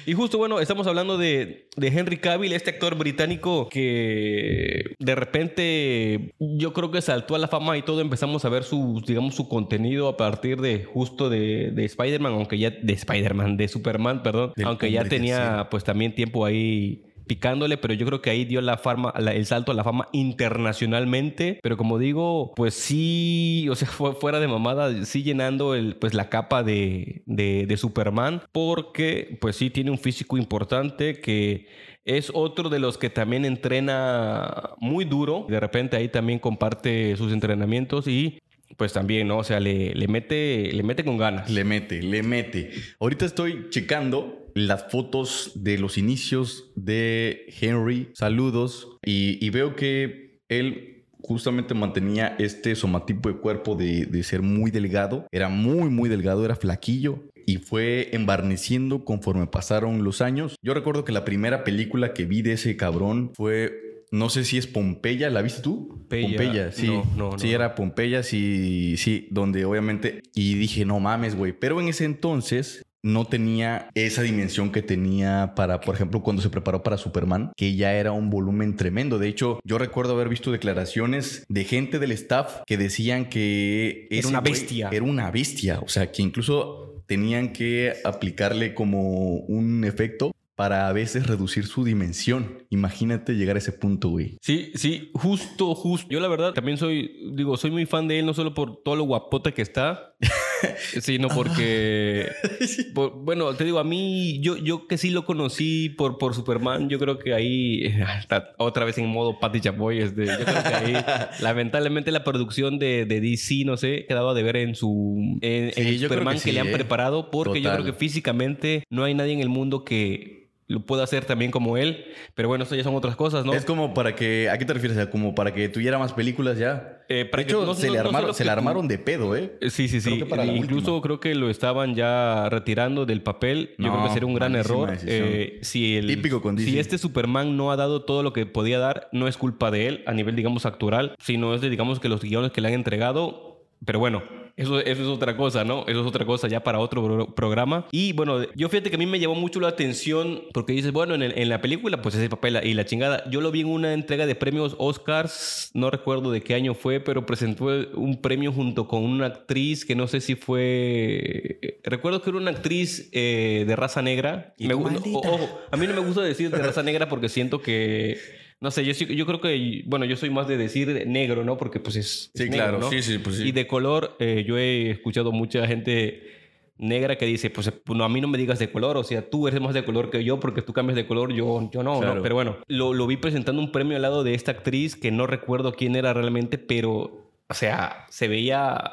Y 0.06 0.14
justo, 0.14 0.38
bueno, 0.38 0.60
estamos 0.60 0.86
hablando 0.86 1.18
de, 1.18 1.68
de 1.76 1.88
Henry 1.88 2.16
Cavill, 2.16 2.54
este 2.54 2.70
actor 2.70 2.96
británico 2.96 3.68
que 3.68 4.94
de 4.98 5.14
repente 5.14 6.34
yo 6.38 6.72
creo 6.72 6.90
que 6.90 7.02
saltó 7.02 7.34
a 7.34 7.38
la 7.38 7.48
fama 7.48 7.76
y 7.76 7.82
todo 7.82 8.00
empezamos 8.00 8.44
a 8.46 8.48
ver 8.48 8.64
su, 8.64 9.02
digamos, 9.06 9.34
su 9.34 9.48
contenido 9.48 10.08
a 10.08 10.16
partir 10.16 10.60
de 10.60 10.84
justo 10.84 11.28
de, 11.28 11.70
de 11.70 11.84
Spider-Man, 11.84 12.32
aunque 12.32 12.58
ya, 12.58 12.70
de 12.70 12.92
Spider-Man, 12.94 13.58
de 13.58 13.68
Superman, 13.68 14.22
perdón, 14.22 14.52
Del 14.56 14.66
aunque 14.66 14.90
ya 14.90 15.04
tenía 15.04 15.68
pues 15.70 15.84
también 15.84 16.14
tiempo 16.14 16.46
ahí 16.46 17.02
picándole, 17.28 17.76
pero 17.76 17.94
yo 17.94 18.04
creo 18.06 18.20
que 18.22 18.30
ahí 18.30 18.44
dio 18.44 18.60
la 18.60 18.76
fama, 18.78 19.14
la- 19.18 19.34
el 19.34 19.46
salto 19.46 19.70
a 19.70 19.74
la 19.76 19.84
fama 19.84 20.08
internacionalmente. 20.12 21.60
Pero 21.62 21.76
como 21.76 21.98
digo, 21.98 22.52
pues 22.56 22.74
sí, 22.74 23.68
o 23.70 23.74
sea, 23.74 23.88
fue 23.88 24.14
fuera 24.14 24.40
de 24.40 24.48
mamada, 24.48 25.04
sí 25.04 25.22
llenando 25.22 25.74
el, 25.74 25.96
pues 25.96 26.14
la 26.14 26.28
capa 26.28 26.62
de, 26.62 27.22
de, 27.26 27.66
de 27.66 27.76
Superman, 27.76 28.42
porque 28.52 29.38
pues 29.40 29.56
sí 29.56 29.70
tiene 29.70 29.90
un 29.90 29.98
físico 29.98 30.36
importante 30.36 31.20
que 31.20 31.66
es 32.04 32.30
otro 32.34 32.70
de 32.70 32.78
los 32.78 32.96
que 32.96 33.10
también 33.10 33.44
entrena 33.44 34.70
muy 34.78 35.04
duro. 35.04 35.46
De 35.48 35.60
repente 35.60 35.96
ahí 35.96 36.08
también 36.08 36.38
comparte 36.38 37.16
sus 37.16 37.32
entrenamientos 37.32 38.06
y 38.08 38.38
pues 38.76 38.92
también, 38.92 39.28
¿no? 39.28 39.38
O 39.38 39.44
sea, 39.44 39.60
le, 39.60 39.94
le, 39.94 40.08
mete, 40.08 40.70
le 40.72 40.82
mete 40.82 41.04
con 41.04 41.18
ganas. 41.18 41.50
Le 41.50 41.64
mete, 41.64 42.02
le 42.02 42.22
mete. 42.22 42.70
Ahorita 43.00 43.24
estoy 43.24 43.66
checando 43.70 44.47
las 44.66 44.90
fotos 44.90 45.52
de 45.54 45.78
los 45.78 45.98
inicios 45.98 46.70
de 46.74 47.46
Henry. 47.60 48.08
Saludos. 48.14 48.98
Y, 49.04 49.44
y 49.44 49.50
veo 49.50 49.76
que 49.76 50.40
él 50.48 51.04
justamente 51.20 51.74
mantenía 51.74 52.36
este 52.38 52.74
somatipo 52.74 53.28
de 53.28 53.36
cuerpo 53.36 53.74
de, 53.74 54.06
de, 54.06 54.22
ser 54.22 54.42
muy 54.42 54.70
delgado. 54.70 55.26
Era 55.30 55.48
muy, 55.48 55.90
muy 55.90 56.08
delgado, 56.08 56.44
era 56.44 56.56
flaquillo. 56.56 57.24
Y 57.46 57.58
fue 57.58 58.10
embarneciendo 58.12 59.04
conforme 59.04 59.46
pasaron 59.46 60.04
los 60.04 60.20
años. 60.20 60.56
Yo 60.62 60.74
recuerdo 60.74 61.04
que 61.04 61.12
la 61.12 61.24
primera 61.24 61.64
película 61.64 62.12
que 62.12 62.26
vi 62.26 62.42
de 62.42 62.52
ese 62.52 62.76
cabrón 62.76 63.32
fue 63.34 63.88
no 64.10 64.30
sé 64.30 64.44
si 64.44 64.56
es 64.56 64.66
Pompeya, 64.66 65.28
¿la 65.30 65.42
viste 65.42 65.60
tú? 65.60 65.88
Pompeya, 65.88 66.28
Pompeya 66.28 66.72
sí. 66.72 66.86
no, 66.86 67.04
no, 67.16 67.38
sí, 67.38 67.52
era 67.52 67.74
Pompeya, 67.74 68.22
sí, 68.22 68.96
sí, 68.96 69.28
donde 69.30 69.64
obviamente. 69.64 70.22
Y 70.34 70.54
dije, 70.54 70.84
no 70.84 70.98
mames, 71.00 71.36
güey. 71.36 71.52
Pero 71.52 71.80
en 71.80 71.88
ese 71.88 72.04
entonces 72.04 72.82
no 73.02 73.26
tenía 73.26 73.90
esa 73.94 74.22
dimensión 74.22 74.72
que 74.72 74.82
tenía 74.82 75.52
para, 75.54 75.80
por 75.80 75.94
ejemplo, 75.94 76.22
cuando 76.22 76.42
se 76.42 76.50
preparó 76.50 76.82
para 76.82 76.96
Superman, 76.96 77.52
que 77.56 77.74
ya 77.74 77.94
era 77.94 78.12
un 78.12 78.30
volumen 78.30 78.76
tremendo. 78.76 79.18
De 79.18 79.28
hecho, 79.28 79.60
yo 79.64 79.78
recuerdo 79.78 80.14
haber 80.14 80.28
visto 80.28 80.50
declaraciones 80.50 81.44
de 81.48 81.64
gente 81.64 81.98
del 81.98 82.12
staff 82.12 82.62
que 82.66 82.76
decían 82.76 83.28
que 83.28 84.08
Era 84.10 84.28
una 84.28 84.40
bestia. 84.40 84.88
Era 84.92 85.04
una 85.04 85.30
bestia. 85.30 85.80
O 85.80 85.88
sea, 85.88 86.10
que 86.10 86.22
incluso 86.22 87.02
tenían 87.06 87.52
que 87.52 87.94
aplicarle 88.04 88.74
como 88.74 89.36
un 89.36 89.84
efecto 89.84 90.32
para 90.58 90.88
a 90.88 90.92
veces 90.92 91.28
reducir 91.28 91.66
su 91.66 91.84
dimensión. 91.84 92.64
Imagínate 92.68 93.34
llegar 93.34 93.54
a 93.54 93.60
ese 93.60 93.70
punto, 93.70 94.08
güey. 94.08 94.38
Sí, 94.42 94.72
sí, 94.74 95.12
justo, 95.14 95.72
justo. 95.76 96.08
Yo 96.10 96.18
la 96.18 96.26
verdad 96.26 96.52
también 96.52 96.76
soy, 96.76 97.30
digo, 97.32 97.56
soy 97.56 97.70
muy 97.70 97.86
fan 97.86 98.08
de 98.08 98.18
él, 98.18 98.26
no 98.26 98.34
solo 98.34 98.54
por 98.54 98.82
todo 98.82 98.96
lo 98.96 99.04
guapote 99.04 99.54
que 99.54 99.62
está, 99.62 100.16
sino 101.00 101.28
porque, 101.28 102.26
por- 102.94 103.12
bueno, 103.16 103.54
te 103.54 103.64
digo, 103.64 103.78
a 103.78 103.84
mí, 103.84 104.40
yo, 104.40 104.56
yo 104.56 104.86
que 104.86 104.98
sí 104.98 105.10
lo 105.10 105.24
conocí 105.24 105.88
por, 105.90 106.18
por 106.18 106.34
Superman, 106.34 106.88
yo 106.88 106.98
creo 106.98 107.18
que 107.18 107.34
ahí, 107.34 107.84
está 108.18 108.50
otra 108.58 108.84
vez 108.84 108.98
en 108.98 109.06
modo 109.06 109.38
Patty 109.38 109.60
Chapoy, 109.60 109.98
este, 110.00 110.26
yo 110.26 110.44
creo 110.44 110.62
que 110.62 110.74
ahí, 110.74 110.94
lamentablemente 111.40 112.10
la 112.12 112.24
producción 112.24 112.78
de, 112.78 113.04
de 113.06 113.20
DC, 113.20 113.64
no 113.64 113.76
sé, 113.76 114.04
quedaba 114.06 114.34
de 114.34 114.42
ver 114.42 114.56
en 114.56 114.74
su, 114.74 115.38
en, 115.40 115.72
Sí, 115.72 115.98
Superman 115.98 116.34
que 116.34 116.40
que, 116.42 116.48
sí, 116.48 116.52
le 116.52 116.60
han 116.60 116.68
¿eh? 116.68 116.72
preparado, 116.72 117.30
porque 117.30 117.60
yo 117.60 117.72
creo 117.72 117.84
que 117.84 117.92
físicamente 117.92 118.84
no 118.90 119.04
hay 119.04 119.14
nadie 119.14 119.32
en 119.32 119.40
el 119.40 119.48
mundo 119.48 119.84
que 119.84 120.37
lo 120.68 120.80
pueda 120.80 121.02
hacer 121.02 121.24
también 121.24 121.50
como 121.50 121.76
él, 121.78 122.04
pero 122.34 122.48
bueno, 122.48 122.64
eso 122.64 122.74
ya 122.74 122.84
son 122.84 122.94
otras 122.94 123.16
cosas, 123.16 123.44
¿no? 123.44 123.54
Es 123.54 123.64
como 123.64 123.94
para 123.94 124.14
que, 124.14 124.50
¿a 124.50 124.58
qué 124.58 124.64
te 124.66 124.74
refieres? 124.74 125.06
Como 125.08 125.34
para 125.34 125.52
que 125.54 125.68
tuviera 125.70 125.98
más 125.98 126.12
películas 126.12 126.58
ya. 126.58 126.98
Eh, 127.08 127.24
para 127.24 127.42
de 127.42 127.46
que 127.46 127.52
hecho, 127.54 127.64
no- 127.64 127.72
se, 127.74 127.86
no- 127.86 127.92
le 127.94 127.98
no 128.00 128.04
armaron, 128.08 128.34
se 128.34 128.44
le 128.44 128.50
armaron 128.50 128.86
de 128.86 128.98
pedo, 128.98 129.34
¿eh? 129.34 129.56
Eh, 129.62 129.70
Sí, 129.70 129.88
sí, 129.88 130.00
sí. 130.02 130.20
Creo 130.20 130.36
la 130.36 130.44
Incluso 130.44 130.96
última. 130.96 131.00
creo 131.02 131.20
que 131.20 131.34
lo 131.34 131.48
estaban 131.48 131.94
ya 131.94 132.48
retirando 132.50 133.06
del 133.06 133.22
papel. 133.22 133.70
Yo 133.78 133.90
creo 133.90 134.04
que 134.04 134.10
sería 134.10 134.26
un 134.26 134.34
gran 134.34 134.54
error. 134.56 134.92
Eh, 135.06 135.58
si, 135.62 135.96
el, 135.96 136.06
Típico 136.06 136.42
con 136.42 136.58
si 136.58 136.78
este 136.78 136.98
Superman 136.98 137.56
no 137.56 137.72
ha 137.72 137.76
dado 137.76 138.02
todo 138.02 138.22
lo 138.22 138.34
que 138.34 138.44
podía 138.44 138.78
dar, 138.78 139.08
no 139.10 139.26
es 139.26 139.38
culpa 139.38 139.70
de 139.70 139.86
él 139.88 140.04
a 140.06 140.12
nivel, 140.12 140.36
digamos, 140.36 140.66
actoral, 140.66 141.14
sino 141.18 141.54
es 141.54 141.62
de, 141.62 141.70
digamos, 141.70 141.98
que 141.98 142.10
los 142.10 142.20
guiones 142.22 142.52
que 142.52 142.60
le 142.60 142.68
han 142.68 142.74
entregado. 142.74 143.64
Pero 143.86 144.00
bueno, 144.00 144.22
eso, 144.58 144.80
eso 144.80 145.02
es 145.02 145.08
otra 145.08 145.36
cosa, 145.36 145.64
¿no? 145.64 145.84
Eso 145.86 146.00
es 146.00 146.06
otra 146.06 146.26
cosa 146.26 146.48
ya 146.48 146.62
para 146.62 146.78
otro 146.80 147.02
pro- 147.04 147.34
programa. 147.34 147.86
Y 147.92 148.12
bueno, 148.12 148.42
yo 148.54 148.68
fíjate 148.68 148.90
que 148.90 148.96
a 148.96 148.98
mí 148.98 149.06
me 149.06 149.18
llamó 149.20 149.34
mucho 149.36 149.60
la 149.60 149.68
atención 149.68 150.42
porque 150.52 150.72
dices, 150.72 150.92
bueno, 150.92 151.14
en, 151.14 151.22
el- 151.22 151.38
en 151.38 151.48
la 151.48 151.60
película, 151.60 152.02
pues 152.02 152.14
ese 152.14 152.28
papel 152.28 152.58
y 152.64 152.74
la 152.74 152.84
chingada. 152.84 153.22
Yo 153.30 153.40
lo 153.40 153.50
vi 153.50 153.60
en 153.62 153.68
una 153.68 153.94
entrega 153.94 154.26
de 154.26 154.34
premios 154.34 154.74
Oscars, 154.78 155.70
no 155.74 155.90
recuerdo 155.90 156.30
de 156.32 156.42
qué 156.42 156.54
año 156.54 156.74
fue, 156.74 157.00
pero 157.00 157.24
presentó 157.24 157.66
un 157.94 158.20
premio 158.20 158.52
junto 158.52 158.86
con 158.88 159.04
una 159.04 159.26
actriz 159.26 159.84
que 159.84 159.94
no 159.94 160.06
sé 160.08 160.20
si 160.20 160.34
fue. 160.34 161.78
Recuerdo 161.84 162.22
que 162.22 162.30
era 162.30 162.38
una 162.38 162.50
actriz 162.50 163.08
eh, 163.12 163.64
de 163.66 163.76
raza 163.76 164.02
negra. 164.02 164.54
Y 164.58 164.68
Me 164.68 164.74
ojo, 164.74 165.60
a 165.70 165.76
mí 165.76 165.86
no 165.86 165.94
me 165.94 166.00
gusta 166.00 166.22
decir 166.22 166.50
de 166.50 166.58
raza 166.58 166.82
negra 166.82 167.08
porque 167.08 167.28
siento 167.28 167.60
que. 167.60 168.18
No 168.60 168.72
sé, 168.72 168.84
yo, 168.84 169.26
creo 169.26 169.40
que, 169.40 169.84
bueno, 169.86 170.04
yo 170.04 170.16
soy 170.16 170.30
más 170.30 170.48
de 170.48 170.56
decir 170.56 171.04
negro, 171.06 171.44
¿no? 171.44 171.56
Porque 171.56 171.78
pues 171.78 171.94
es... 171.94 172.30
Sí, 172.34 172.42
es 172.42 172.50
negro, 172.50 172.64
claro. 172.64 172.78
¿no? 172.80 172.90
Sí, 172.90 173.02
sí, 173.02 173.18
pues 173.18 173.36
sí. 173.36 173.48
Y 173.48 173.52
de 173.52 173.68
color, 173.68 174.16
eh, 174.18 174.44
yo 174.46 174.58
he 174.58 174.90
escuchado 174.90 175.30
mucha 175.30 175.64
gente 175.68 176.38
negra 176.76 177.16
que 177.18 177.26
dice, 177.26 177.50
pues 177.50 177.70
pues, 177.70 177.96
no, 177.96 178.04
a 178.04 178.08
mí 178.08 178.20
no 178.20 178.26
me 178.26 178.36
digas 178.36 178.58
de 178.58 178.70
color, 178.70 178.96
o 178.96 179.04
sea, 179.04 179.28
tú 179.28 179.46
eres 179.46 179.60
más 179.60 179.74
de 179.74 179.84
color 179.84 180.10
que 180.10 180.24
yo 180.24 180.40
porque 180.40 180.62
tú 180.62 180.72
cambias 180.72 180.96
de 180.96 181.06
color, 181.06 181.32
yo, 181.32 181.68
yo 181.72 181.82
no, 181.84 182.00
Claro. 182.00 182.16
¿no? 182.16 182.22
Pero 182.22 182.34
bueno, 182.34 182.58
lo, 182.66 182.94
lo 182.94 183.06
vi 183.06 183.16
presentando 183.16 183.60
un 183.62 183.70
premio 183.70 183.96
al 183.96 184.02
lado 184.02 184.24
de 184.24 184.34
esta 184.34 184.52
actriz 184.52 184.96
que 184.96 185.12
no 185.12 185.28
recuerdo 185.28 185.72
quién 185.72 185.94
era 185.94 186.12
realmente, 186.12 186.58
pero, 186.58 187.30
o 187.48 187.54
sea, 187.54 188.06
se 188.10 188.28
veía... 188.28 188.92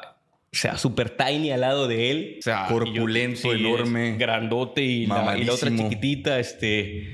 O 0.52 0.58
sea, 0.58 0.78
super 0.78 1.10
tiny 1.10 1.50
al 1.50 1.60
lado 1.60 1.86
de 1.86 2.10
él. 2.10 2.36
O 2.38 2.42
sea, 2.42 2.66
Corpulento, 2.68 3.52
enorme, 3.52 4.16
Grandote 4.16 4.82
y 4.82 5.04
la, 5.04 5.36
y 5.36 5.44
la 5.44 5.52
otra 5.52 5.74
chiquitita, 5.74 6.38
este... 6.38 7.12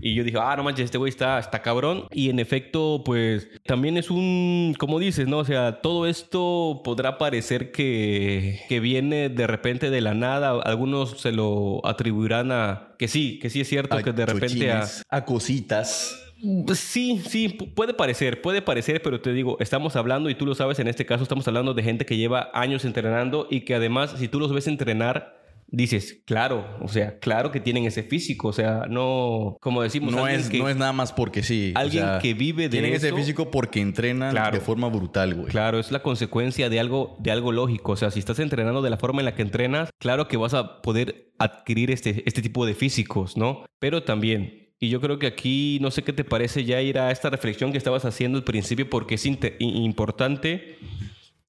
Y 0.00 0.14
yo 0.14 0.24
dije, 0.24 0.38
ah, 0.40 0.54
no 0.56 0.64
manches, 0.64 0.86
este 0.86 0.98
güey 0.98 1.10
está, 1.10 1.38
está 1.38 1.62
cabrón. 1.62 2.04
Y 2.10 2.30
en 2.30 2.38
efecto, 2.38 3.02
pues 3.04 3.48
también 3.64 3.96
es 3.96 4.10
un, 4.10 4.74
como 4.78 4.98
dices, 4.98 5.28
¿no? 5.28 5.38
O 5.38 5.44
sea, 5.44 5.80
todo 5.82 6.06
esto 6.06 6.80
podrá 6.84 7.18
parecer 7.18 7.70
que, 7.72 8.60
que 8.68 8.80
viene 8.80 9.28
de 9.28 9.46
repente 9.46 9.90
de 9.90 10.00
la 10.00 10.14
nada. 10.14 10.60
Algunos 10.62 11.20
se 11.20 11.32
lo 11.32 11.80
atribuirán 11.84 12.50
a 12.52 12.94
que 12.98 13.08
sí, 13.08 13.38
que 13.38 13.50
sí 13.50 13.60
es 13.60 13.68
cierto 13.68 13.96
A 13.96 14.02
que 14.02 14.12
de 14.12 14.26
repente 14.26 14.70
a... 14.72 14.86
a 15.08 15.24
cositas. 15.24 16.26
Sí, 16.74 17.20
sí, 17.28 17.48
pu- 17.58 17.74
puede 17.74 17.92
parecer, 17.92 18.40
puede 18.40 18.62
parecer, 18.62 19.02
pero 19.02 19.20
te 19.20 19.34
digo, 19.34 19.58
estamos 19.60 19.94
hablando, 19.96 20.30
y 20.30 20.34
tú 20.34 20.46
lo 20.46 20.54
sabes, 20.54 20.78
en 20.78 20.88
este 20.88 21.04
caso 21.04 21.22
estamos 21.22 21.46
hablando 21.46 21.74
de 21.74 21.82
gente 21.82 22.06
que 22.06 22.16
lleva 22.16 22.50
años 22.54 22.86
entrenando 22.86 23.46
y 23.50 23.60
que 23.60 23.74
además, 23.74 24.14
si 24.16 24.26
tú 24.26 24.40
los 24.40 24.50
ves 24.50 24.66
entrenar, 24.66 25.39
dices, 25.72 26.22
claro, 26.26 26.66
o 26.80 26.88
sea, 26.88 27.18
claro 27.18 27.50
que 27.50 27.60
tienen 27.60 27.84
ese 27.84 28.02
físico, 28.02 28.48
o 28.48 28.52
sea, 28.52 28.86
no, 28.88 29.56
como 29.60 29.82
decimos, 29.82 30.12
No 30.12 30.26
es, 30.28 30.48
que- 30.48 30.58
no 30.58 30.68
es 30.68 30.76
nada 30.76 30.92
más 30.92 31.12
porque 31.12 31.42
sí. 31.42 31.72
o 31.74 31.78
alguien 31.78 32.04
sea, 32.04 32.18
que 32.18 32.34
vive 32.34 32.64
de 32.64 32.68
Tienen 32.70 32.92
ese 32.94 33.08
eso- 33.08 33.16
físico 33.16 33.50
porque 33.50 33.80
entrenan 33.80 34.32
Claro. 34.32 34.52
de 34.58 34.60
forma 34.60 34.88
brutal, 34.88 35.34
güey. 35.34 35.48
Claro, 35.48 35.78
es 35.78 35.90
la 35.92 36.02
consecuencia 36.02 36.68
de 36.68 36.80
algo, 36.80 37.16
de 37.20 37.30
algo 37.30 37.52
lógico. 37.52 37.92
O 37.92 37.96
sea, 37.96 38.10
si 38.10 38.18
estás 38.18 38.38
entrenando 38.40 38.82
de 38.82 38.90
la 38.90 38.96
forma 38.96 39.20
en 39.20 39.26
la 39.26 39.34
que 39.34 39.42
entrenas, 39.42 39.90
claro 39.98 40.28
que 40.28 40.36
vas 40.36 40.54
a 40.54 40.82
poder 40.82 41.32
adquirir 41.38 41.90
este, 41.90 42.22
este 42.26 42.42
tipo 42.42 42.66
de 42.66 42.74
físicos, 42.74 43.36
¿no? 43.36 43.64
Pero 43.78 44.02
también, 44.02 44.68
y 44.78 44.88
yo 44.88 45.00
creo 45.00 45.18
que 45.18 45.26
aquí, 45.26 45.78
no 45.80 45.90
sé 45.90 46.02
qué 46.02 46.12
te 46.12 46.24
parece 46.24 46.64
ya 46.64 46.80
ir 46.82 46.98
a 46.98 47.10
esta 47.10 47.30
reflexión 47.30 47.70
que 47.72 47.78
estabas 47.78 48.04
haciendo 48.04 48.38
al 48.38 48.44
principio, 48.44 48.88
porque 48.90 49.14
es 49.14 49.24
importante 49.26 50.78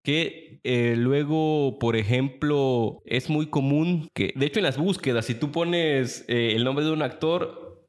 que 0.04 0.60
eh, 0.64 0.96
luego, 0.98 1.78
por 1.80 1.96
ejemplo, 1.96 3.02
es 3.06 3.30
muy 3.30 3.48
común 3.48 4.10
que, 4.14 4.34
de 4.36 4.46
hecho, 4.46 4.60
en 4.60 4.64
las 4.64 4.78
búsquedas, 4.78 5.26
si 5.26 5.36
tú 5.36 5.52
pones 5.52 6.26
eh, 6.28 6.54
el 6.56 6.64
nombre 6.64 6.86
de 6.86 6.92
un 6.92 7.02
actor, 7.02 7.88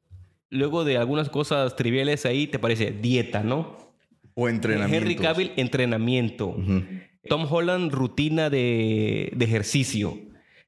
luego 0.50 0.84
de 0.84 0.98
algunas 0.98 1.28
cosas 1.28 1.76
triviales 1.76 2.26
ahí 2.26 2.46
te 2.46 2.58
parece 2.58 2.90
dieta, 2.90 3.42
¿no? 3.42 3.78
O 4.34 4.48
entrenamiento. 4.48 4.96
Henry 4.96 5.16
Cavill, 5.16 5.52
entrenamiento. 5.56 6.56
Tom 7.28 7.46
Holland, 7.50 7.92
rutina 7.92 8.50
de, 8.50 9.30
de 9.34 9.44
ejercicio. 9.44 10.18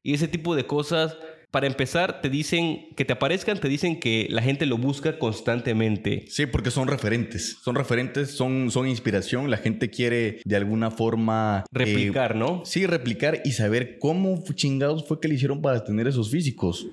Y 0.03 0.15
ese 0.15 0.29
tipo 0.29 0.55
de 0.55 0.67
cosas. 0.67 1.17
Para 1.55 1.69
empezar, 1.69 2.21
te 2.21 2.31
dicen 2.31 2.89
que 2.97 3.05
te 3.05 3.13
aparezcan, 3.13 3.61
te 3.61 3.69
dicen 3.69 4.01
que 4.01 4.27
la 4.29 4.43
gente 4.43 4.67
lo 4.67 4.77
busca 4.77 5.21
constantemente. 5.21 6.25
Sí, 6.27 6.47
porque 6.47 6.73
son 6.73 6.89
referentes. 6.89 7.59
Son 7.63 7.77
referentes, 7.77 8.33
son, 8.33 8.73
son 8.73 8.89
inspiración. 8.89 9.49
La 9.49 9.59
gente 9.59 9.89
quiere 9.89 10.41
de 10.45 10.57
alguna 10.57 10.91
forma... 10.91 11.63
eh, 11.63 11.69
Replicar, 11.71 12.35
¿no? 12.35 12.63
sí, 12.65 12.87
replicar 12.87 13.41
y 13.45 13.53
saber 13.53 14.01
cómo 14.01 14.43
chingados 14.53 15.07
fue 15.07 15.21
que 15.21 15.29
le 15.29 15.37
hicieron 15.37 15.63
para 15.63 15.85
tener 15.85 16.09
esos 16.09 16.29
físicos. 16.29 16.89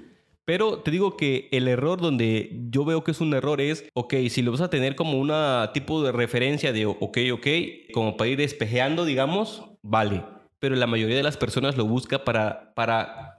Pero 0.45 0.83
te 0.83 0.91
digo 0.91 1.17
que 1.17 1.49
el 1.51 1.67
error 1.67 1.99
donde 1.99 2.51
yo 2.69 2.85
veo 2.85 3.03
que 3.03 3.11
es 3.11 3.19
un 3.19 3.33
error 3.33 3.61
es, 3.61 3.85
ok, 3.95 4.13
si 4.29 4.43
lo 4.43 4.51
vas 4.51 4.61
a 4.61 4.69
tener 4.69 4.95
como 4.95 5.19
una 5.19 5.71
tipo 5.73 6.03
de 6.03 6.11
referencia 6.11 6.71
de, 6.71 6.85
ok, 6.85 7.17
ok, 7.33 7.47
como 7.95 8.15
para 8.15 8.29
ir 8.29 8.37
despejeando, 8.37 9.05
digamos, 9.05 9.63
vale. 9.81 10.23
Pero 10.59 10.75
la 10.75 10.85
mayoría 10.85 11.17
de 11.17 11.23
las 11.23 11.37
personas 11.37 11.77
lo 11.77 11.85
busca 11.85 12.23
para, 12.23 12.75
para 12.75 13.30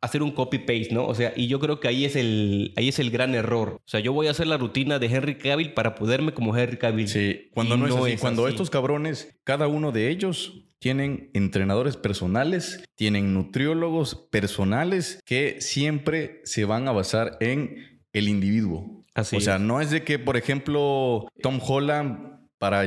hacer 0.00 0.22
un 0.22 0.30
copy-paste, 0.32 0.88
¿no? 0.92 1.06
O 1.06 1.14
sea, 1.14 1.32
y 1.36 1.46
yo 1.46 1.60
creo 1.60 1.80
que 1.80 1.88
ahí 1.88 2.04
es, 2.04 2.16
el, 2.16 2.72
ahí 2.76 2.88
es 2.88 2.98
el 2.98 3.10
gran 3.10 3.34
error. 3.34 3.80
O 3.84 3.88
sea, 3.88 4.00
yo 4.00 4.12
voy 4.12 4.28
a 4.28 4.30
hacer 4.30 4.46
la 4.46 4.56
rutina 4.56 4.98
de 4.98 5.06
Henry 5.06 5.36
Cavill 5.36 5.72
para 5.74 5.94
poderme 5.94 6.32
como 6.32 6.56
Henry 6.56 6.78
Cavill. 6.78 7.08
Sí, 7.08 7.48
cuando 7.52 7.76
no, 7.76 7.86
es 7.86 7.94
así. 7.94 8.16
cuando 8.20 8.46
así. 8.46 8.54
estos 8.54 8.70
cabrones, 8.70 9.36
cada 9.44 9.68
uno 9.68 9.92
de 9.92 10.08
ellos 10.08 10.64
tienen 10.78 11.30
entrenadores 11.34 11.96
personales, 11.96 12.82
tienen 12.94 13.34
nutriólogos 13.34 14.14
personales 14.30 15.20
que 15.26 15.60
siempre 15.60 16.40
se 16.44 16.64
van 16.64 16.88
a 16.88 16.92
basar 16.92 17.36
en 17.40 18.00
el 18.12 18.28
individuo. 18.28 19.04
Así 19.14 19.36
o 19.36 19.40
sea, 19.40 19.56
es. 19.56 19.60
no 19.60 19.80
es 19.80 19.90
de 19.90 20.02
que, 20.04 20.18
por 20.18 20.36
ejemplo, 20.36 21.28
Tom 21.42 21.60
Holland 21.62 22.29
para, 22.60 22.86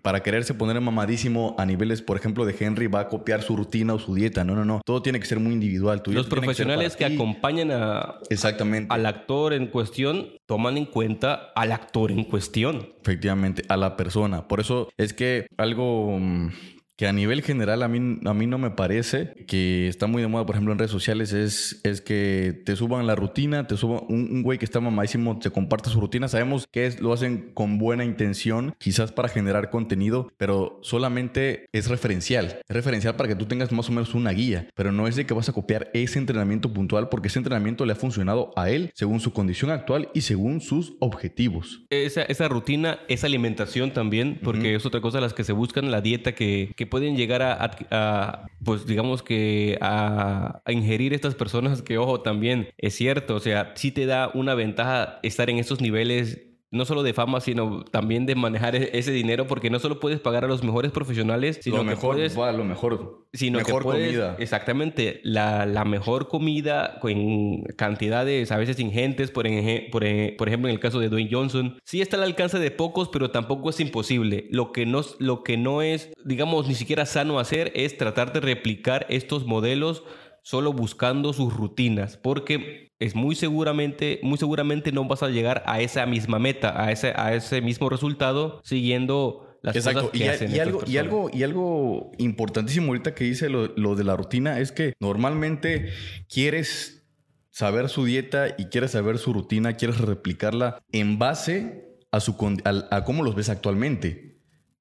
para 0.00 0.22
quererse 0.22 0.54
poner 0.54 0.80
mamadísimo 0.80 1.54
a 1.58 1.66
niveles, 1.66 2.00
por 2.00 2.16
ejemplo, 2.16 2.46
de 2.46 2.56
Henry, 2.58 2.86
va 2.86 3.00
a 3.00 3.08
copiar 3.08 3.42
su 3.42 3.54
rutina 3.54 3.92
o 3.92 3.98
su 3.98 4.14
dieta. 4.14 4.44
No, 4.44 4.54
no, 4.54 4.64
no. 4.64 4.80
Todo 4.82 5.02
tiene 5.02 5.20
que 5.20 5.26
ser 5.26 5.38
muy 5.38 5.52
individual. 5.52 6.02
Tu 6.02 6.12
Los 6.12 6.26
profesionales 6.26 6.96
que 6.96 7.04
acompañan 7.04 7.70
a, 7.70 8.14
Exactamente. 8.30 8.86
al 8.88 9.04
actor 9.04 9.52
en 9.52 9.66
cuestión 9.66 10.30
toman 10.46 10.78
en 10.78 10.86
cuenta 10.86 11.52
al 11.54 11.72
actor 11.72 12.10
en 12.10 12.24
cuestión. 12.24 12.94
Efectivamente, 13.02 13.62
a 13.68 13.76
la 13.76 13.94
persona. 13.94 14.48
Por 14.48 14.58
eso 14.58 14.88
es 14.96 15.12
que 15.12 15.46
algo 15.58 16.18
mm, 16.18 16.48
que 17.00 17.08
a 17.08 17.14
nivel 17.14 17.40
general 17.40 17.82
a 17.82 17.88
mí, 17.88 18.20
a 18.26 18.34
mí 18.34 18.46
no 18.46 18.58
me 18.58 18.72
parece 18.72 19.32
que 19.46 19.88
está 19.88 20.06
muy 20.06 20.20
de 20.20 20.28
moda, 20.28 20.44
por 20.44 20.54
ejemplo, 20.54 20.74
en 20.74 20.78
redes 20.78 20.90
sociales, 20.90 21.32
es, 21.32 21.80
es 21.82 22.02
que 22.02 22.60
te 22.66 22.76
suban 22.76 23.06
la 23.06 23.14
rutina, 23.14 23.66
te 23.66 23.78
suban 23.78 24.02
un, 24.10 24.42
güey 24.42 24.58
que 24.58 24.66
está 24.66 24.80
mamadísimo, 24.80 25.38
te 25.38 25.48
comparte 25.48 25.88
su 25.88 25.98
rutina. 25.98 26.28
Sabemos 26.28 26.66
que 26.70 26.84
es, 26.84 27.00
lo 27.00 27.14
hacen 27.14 27.52
con 27.54 27.78
buena 27.78 28.04
intención, 28.04 28.74
quizás 28.76 29.12
para 29.12 29.30
generar 29.30 29.70
contenido, 29.70 30.30
pero 30.36 30.78
solamente 30.82 31.70
es 31.72 31.88
referencial. 31.88 32.60
Es 32.68 32.76
referencial 32.76 33.16
para 33.16 33.30
que 33.30 33.34
tú 33.34 33.46
tengas 33.46 33.72
más 33.72 33.88
o 33.88 33.92
menos 33.92 34.14
una 34.14 34.32
guía, 34.32 34.68
pero 34.74 34.92
no 34.92 35.08
es 35.08 35.16
de 35.16 35.24
que 35.24 35.32
vas 35.32 35.48
a 35.48 35.54
copiar 35.54 35.90
ese 35.94 36.18
entrenamiento 36.18 36.70
puntual 36.70 37.08
porque 37.08 37.28
ese 37.28 37.38
entrenamiento 37.38 37.86
le 37.86 37.94
ha 37.94 37.96
funcionado 37.96 38.52
a 38.56 38.68
él 38.68 38.90
según 38.92 39.20
su 39.20 39.32
condición 39.32 39.70
actual 39.70 40.10
y 40.12 40.20
según 40.20 40.60
sus 40.60 40.98
objetivos. 41.00 41.82
Esa, 41.88 42.24
esa 42.24 42.46
rutina, 42.48 42.98
esa 43.08 43.26
alimentación 43.26 43.94
también, 43.94 44.38
porque 44.44 44.74
es 44.74 44.84
otra 44.84 45.00
cosa 45.00 45.22
las 45.22 45.32
que 45.32 45.44
se 45.44 45.54
buscan, 45.54 45.90
la 45.90 46.02
dieta 46.02 46.34
que, 46.34 46.74
que 46.76 46.89
pueden 46.90 47.16
llegar 47.16 47.42
a, 47.42 48.46
pues 48.64 48.86
digamos 48.86 49.22
que 49.22 49.78
a, 49.80 50.60
ingerir 50.68 51.14
estas 51.14 51.34
personas, 51.34 51.82
que 51.82 51.96
ojo, 51.98 52.20
también 52.20 52.68
es 52.76 52.94
cierto, 52.94 53.36
o 53.36 53.40
sea, 53.40 53.72
sí 53.76 53.92
te 53.92 54.06
da 54.06 54.30
una 54.34 54.54
ventaja 54.54 55.20
estar 55.22 55.48
en 55.48 55.58
estos 55.58 55.80
niveles 55.80 56.49
no 56.72 56.84
solo 56.84 57.02
de 57.02 57.12
fama, 57.12 57.40
sino 57.40 57.84
también 57.84 58.26
de 58.26 58.34
manejar 58.34 58.76
e-, 58.76 58.90
ese 58.98 59.10
dinero, 59.12 59.46
porque 59.46 59.70
no 59.70 59.78
solo 59.78 59.98
puedes 59.98 60.20
pagar 60.20 60.44
a 60.44 60.48
los 60.48 60.62
mejores 60.62 60.92
profesionales, 60.92 61.58
sino 61.62 61.78
lo 61.78 61.82
que 61.82 61.90
mejor, 61.90 62.16
puedes, 62.16 62.36
lo 62.36 62.64
mejor, 62.64 63.26
sino 63.32 63.58
mejor 63.58 63.82
que 63.82 63.84
puedes, 63.84 64.06
comida. 64.08 64.36
exactamente, 64.38 65.20
la, 65.24 65.66
la, 65.66 65.84
mejor 65.84 66.28
comida 66.28 66.98
en 67.02 67.62
cantidades 67.76 68.52
a 68.52 68.56
veces 68.56 68.78
ingentes, 68.78 69.30
por, 69.30 69.46
por, 69.90 70.04
por, 70.36 70.48
ejemplo 70.48 70.68
en 70.68 70.74
el 70.74 70.80
caso 70.80 71.00
de 71.00 71.08
Dwayne 71.08 71.30
Johnson, 71.32 71.78
sí 71.84 72.00
está 72.00 72.16
al 72.16 72.22
alcance 72.22 72.58
de 72.58 72.70
pocos, 72.70 73.08
pero 73.08 73.30
tampoco 73.30 73.70
es 73.70 73.80
imposible. 73.80 74.46
Lo 74.50 74.72
que 74.72 74.86
no, 74.86 75.02
lo 75.18 75.42
que 75.42 75.56
no 75.56 75.82
es, 75.82 76.12
digamos, 76.24 76.68
ni 76.68 76.74
siquiera 76.74 77.06
sano 77.06 77.38
hacer 77.38 77.72
es 77.74 77.96
tratar 77.96 78.32
de 78.32 78.40
replicar 78.40 79.06
estos 79.08 79.44
modelos 79.44 80.04
solo 80.42 80.72
buscando 80.72 81.32
sus 81.32 81.52
rutinas, 81.54 82.16
porque 82.16 82.89
es 83.00 83.14
muy 83.14 83.34
seguramente, 83.34 84.20
muy 84.22 84.38
seguramente 84.38 84.92
no 84.92 85.04
vas 85.06 85.22
a 85.22 85.28
llegar 85.28 85.64
a 85.66 85.80
esa 85.80 86.06
misma 86.06 86.38
meta, 86.38 86.80
a 86.80 86.92
ese, 86.92 87.12
a 87.16 87.34
ese 87.34 87.62
mismo 87.62 87.88
resultado 87.88 88.60
siguiendo 88.62 89.58
las 89.62 89.74
cosas 89.74 90.10
que 90.10 90.18
y, 90.18 90.22
hacen 90.24 90.54
y 90.54 90.58
algo, 90.58 90.82
y 90.86 90.96
algo 90.98 91.30
y 91.32 91.42
algo 91.42 92.12
importantísimo 92.18 92.88
ahorita 92.88 93.14
que 93.14 93.24
dice 93.24 93.48
lo, 93.48 93.68
lo, 93.76 93.94
de 93.94 94.04
la 94.04 94.16
rutina 94.16 94.58
es 94.58 94.72
que 94.72 94.94
normalmente 95.00 95.90
quieres 96.28 97.06
saber 97.50 97.88
su 97.88 98.04
dieta 98.04 98.54
y 98.56 98.66
quieres 98.66 98.92
saber 98.92 99.18
su 99.18 99.32
rutina, 99.32 99.76
quieres 99.76 99.98
replicarla 99.98 100.82
en 100.92 101.18
base 101.18 101.98
a, 102.10 102.20
su, 102.20 102.36
a, 102.64 102.96
a 102.96 103.04
cómo 103.04 103.22
los 103.22 103.34
ves 103.34 103.48
actualmente 103.48 104.29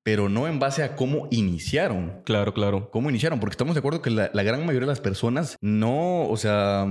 pero 0.03 0.29
no 0.29 0.47
en 0.47 0.59
base 0.59 0.83
a 0.83 0.95
cómo 0.95 1.27
iniciaron. 1.31 2.21
Claro, 2.25 2.53
claro. 2.53 2.89
Cómo 2.91 3.09
iniciaron, 3.09 3.39
porque 3.39 3.53
estamos 3.53 3.75
de 3.75 3.79
acuerdo 3.79 4.01
que 4.01 4.09
la, 4.09 4.31
la 4.33 4.43
gran 4.43 4.65
mayoría 4.65 4.87
de 4.87 4.91
las 4.91 5.01
personas 5.01 5.57
no, 5.61 6.27
o 6.27 6.37
sea, 6.37 6.87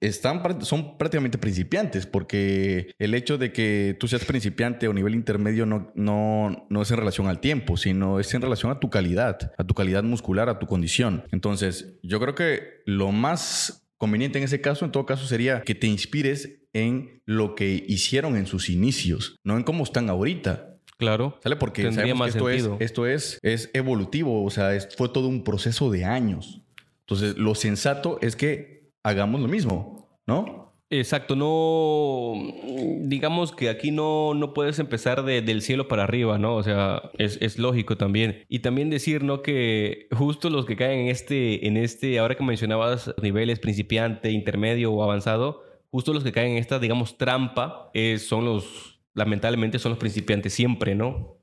están, 0.00 0.64
son 0.64 0.96
prácticamente 0.96 1.38
principiantes, 1.38 2.06
porque 2.06 2.92
el 2.98 3.14
hecho 3.14 3.38
de 3.38 3.52
que 3.52 3.96
tú 3.98 4.08
seas 4.08 4.24
principiante 4.24 4.88
o 4.88 4.92
nivel 4.92 5.14
intermedio 5.14 5.66
no, 5.66 5.92
no, 5.94 6.66
no 6.68 6.82
es 6.82 6.90
en 6.90 6.96
relación 6.96 7.26
al 7.26 7.40
tiempo, 7.40 7.76
sino 7.76 8.20
es 8.20 8.32
en 8.34 8.42
relación 8.42 8.70
a 8.72 8.80
tu 8.80 8.90
calidad, 8.90 9.52
a 9.56 9.64
tu 9.64 9.74
calidad 9.74 10.02
muscular, 10.02 10.48
a 10.48 10.58
tu 10.58 10.66
condición. 10.66 11.24
Entonces, 11.32 11.98
yo 12.02 12.20
creo 12.20 12.34
que 12.34 12.82
lo 12.86 13.12
más 13.12 13.88
conveniente 13.96 14.38
en 14.38 14.44
ese 14.44 14.60
caso, 14.60 14.84
en 14.84 14.92
todo 14.92 15.06
caso, 15.06 15.26
sería 15.26 15.62
que 15.62 15.74
te 15.74 15.88
inspires 15.88 16.60
en 16.72 17.22
lo 17.24 17.54
que 17.54 17.84
hicieron 17.88 18.36
en 18.36 18.46
sus 18.46 18.70
inicios, 18.70 19.36
no 19.42 19.56
en 19.56 19.64
cómo 19.64 19.82
están 19.82 20.08
ahorita. 20.08 20.77
Claro. 20.98 21.38
¿Sale? 21.42 21.56
Porque 21.56 21.92
sabemos 21.92 22.32
que 22.32 22.38
esto, 22.38 22.50
es, 22.50 22.68
esto 22.80 23.06
es, 23.06 23.38
es 23.42 23.70
evolutivo, 23.72 24.44
o 24.44 24.50
sea, 24.50 24.70
fue 24.96 25.08
todo 25.08 25.28
un 25.28 25.44
proceso 25.44 25.90
de 25.90 26.04
años. 26.04 26.60
Entonces, 27.00 27.38
lo 27.38 27.54
sensato 27.54 28.18
es 28.20 28.36
que 28.36 28.90
hagamos 29.02 29.40
lo 29.40 29.48
mismo, 29.48 30.20
¿no? 30.26 30.68
Exacto, 30.90 31.36
no, 31.36 32.32
digamos 33.02 33.52
que 33.52 33.68
aquí 33.68 33.90
no, 33.90 34.32
no 34.32 34.54
puedes 34.54 34.78
empezar 34.78 35.22
del 35.22 35.60
cielo 35.60 35.86
para 35.86 36.04
arriba, 36.04 36.38
¿no? 36.38 36.56
O 36.56 36.62
sea, 36.62 37.10
es, 37.18 37.38
es, 37.42 37.58
lógico 37.58 37.98
también. 37.98 38.44
Y 38.48 38.60
también 38.60 38.88
decir, 38.88 39.22
¿no? 39.22 39.42
Que 39.42 40.08
justo 40.12 40.48
los 40.48 40.64
que 40.64 40.76
caen 40.76 41.00
en 41.00 41.08
este, 41.08 41.66
en 41.66 41.76
este, 41.76 42.18
ahora 42.18 42.36
que 42.36 42.42
mencionabas 42.42 43.14
niveles 43.22 43.58
principiante, 43.58 44.30
intermedio 44.30 44.90
o 44.92 45.02
avanzado, 45.02 45.62
justo 45.90 46.14
los 46.14 46.24
que 46.24 46.32
caen 46.32 46.52
en 46.52 46.58
esta, 46.58 46.78
digamos, 46.78 47.18
trampa, 47.18 47.90
eh, 47.92 48.18
son 48.18 48.46
los 48.46 48.97
lamentablemente 49.14 49.78
son 49.78 49.90
los 49.90 49.98
principiantes 49.98 50.52
siempre, 50.52 50.94
¿no? 50.94 51.38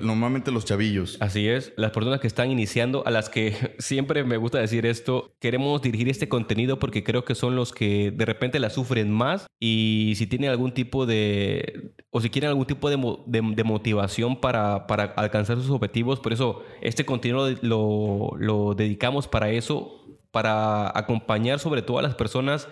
normalmente 0.00 0.52
los 0.52 0.64
chavillos. 0.64 1.16
Así 1.20 1.48
es, 1.48 1.72
las 1.76 1.90
personas 1.90 2.20
que 2.20 2.26
están 2.26 2.50
iniciando, 2.50 3.04
a 3.06 3.10
las 3.10 3.28
que 3.28 3.54
siempre 3.78 4.24
me 4.24 4.36
gusta 4.36 4.58
decir 4.58 4.86
esto, 4.86 5.32
queremos 5.40 5.82
dirigir 5.82 6.08
este 6.08 6.28
contenido 6.28 6.78
porque 6.78 7.02
creo 7.02 7.24
que 7.24 7.34
son 7.34 7.56
los 7.56 7.72
que 7.72 8.12
de 8.12 8.24
repente 8.24 8.60
la 8.60 8.70
sufren 8.70 9.10
más 9.10 9.46
y 9.58 10.14
si 10.16 10.26
tienen 10.26 10.50
algún 10.50 10.72
tipo 10.72 11.04
de, 11.04 11.92
o 12.10 12.20
si 12.20 12.30
quieren 12.30 12.50
algún 12.50 12.66
tipo 12.66 12.90
de, 12.90 12.96
de, 13.26 13.64
motivación 13.64 14.40
para, 14.40 14.86
para, 14.86 15.04
alcanzar 15.16 15.56
sus 15.58 15.70
objetivos, 15.70 16.20
por 16.20 16.32
eso 16.32 16.62
este 16.80 17.04
contenido 17.04 17.50
lo, 17.62 18.30
lo 18.38 18.74
dedicamos 18.74 19.26
para 19.26 19.50
eso, 19.50 20.06
para 20.30 20.96
acompañar 20.96 21.58
sobre 21.58 21.82
todo 21.82 21.98
a 21.98 22.02
las 22.02 22.14
personas 22.14 22.68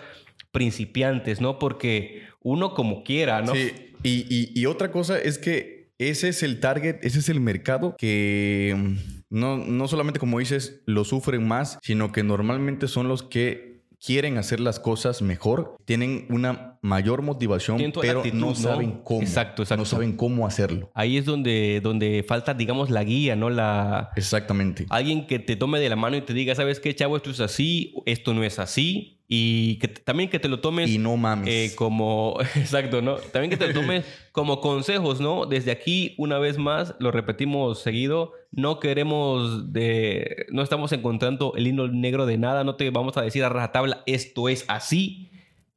principiantes, 0.51 1.41
¿no? 1.41 1.59
Porque 1.59 2.23
uno 2.41 2.73
como 2.73 3.03
quiera, 3.03 3.41
¿no? 3.41 3.53
Sí, 3.53 3.71
y, 4.03 4.65
otra 4.65 4.91
cosa 4.91 5.19
es 5.19 5.37
que 5.37 5.89
ese 5.97 6.29
es 6.29 6.43
el 6.43 6.59
target, 6.59 6.97
ese 7.01 7.19
es 7.19 7.29
el 7.29 7.41
mercado 7.41 7.95
que 7.97 8.73
mm, 8.77 9.19
no, 9.29 9.57
no 9.57 9.87
solamente 9.87 10.19
como 10.19 10.39
dices, 10.39 10.81
lo 10.85 11.03
sufren 11.03 11.47
más, 11.47 11.77
sino 11.81 12.11
que 12.11 12.23
normalmente 12.23 12.87
son 12.87 13.07
los 13.07 13.21
que 13.21 13.69
quieren 14.03 14.37
hacer 14.37 14.59
las 14.59 14.79
cosas 14.79 15.21
mejor, 15.21 15.75
tienen 15.85 16.25
una 16.29 16.79
mayor 16.81 17.21
motivación, 17.21 17.91
pero 17.99 18.23
no 18.33 18.55
saben 18.55 19.01
cómo. 19.03 19.21
Exacto, 19.21 19.63
exacto. 19.63 19.81
No 19.81 19.85
saben 19.85 20.15
cómo 20.15 20.47
hacerlo. 20.47 20.89
Ahí 20.93 21.17
es 21.17 21.25
donde, 21.25 21.81
donde 21.83 22.23
falta, 22.25 22.53
digamos, 22.53 22.89
la 22.89 23.03
guía, 23.03 23.35
¿no? 23.35 23.49
La... 23.49 24.11
Exactamente. 24.15 24.85
Alguien 24.89 25.27
que 25.27 25.39
te 25.39 25.57
tome 25.57 25.79
de 25.79 25.89
la 25.89 25.97
mano 25.97 26.15
y 26.15 26.21
te 26.21 26.33
diga, 26.33 26.55
¿sabes 26.55 26.79
qué, 26.79 26.95
chavo? 26.95 27.17
Esto 27.17 27.31
es 27.31 27.41
así, 27.41 27.93
esto 28.05 28.33
no 28.33 28.43
es 28.43 28.57
así 28.59 29.18
y 29.31 29.75
que 29.77 29.87
también 29.87 30.27
que 30.27 30.39
te 30.39 30.47
lo 30.49 30.59
tomes 30.59 30.89
y 30.89 30.97
no 30.97 31.15
mames. 31.15 31.47
eh, 31.47 31.75
como 31.75 32.35
exacto 32.55 33.01
no 33.03 33.17
también 33.17 33.51
que 33.51 33.57
te 33.57 33.67
lo 33.67 33.73
tomes 33.79 34.03
como 34.31 34.59
consejos 34.59 35.21
no 35.21 35.45
desde 35.45 35.69
aquí 35.71 36.15
una 36.17 36.39
vez 36.39 36.57
más 36.57 36.95
lo 36.99 37.11
repetimos 37.11 37.79
seguido 37.79 38.33
no 38.51 38.79
queremos 38.79 39.71
de 39.71 40.47
no 40.49 40.63
estamos 40.63 40.91
encontrando 40.93 41.53
el 41.55 41.67
hilo 41.67 41.87
negro 41.87 42.25
de 42.25 42.39
nada 42.39 42.63
no 42.63 42.75
te 42.75 42.89
vamos 42.89 43.17
a 43.17 43.21
decir 43.21 43.43
a 43.43 43.49
rajatabla 43.49 44.01
esto 44.07 44.49
es 44.49 44.65
así 44.67 45.29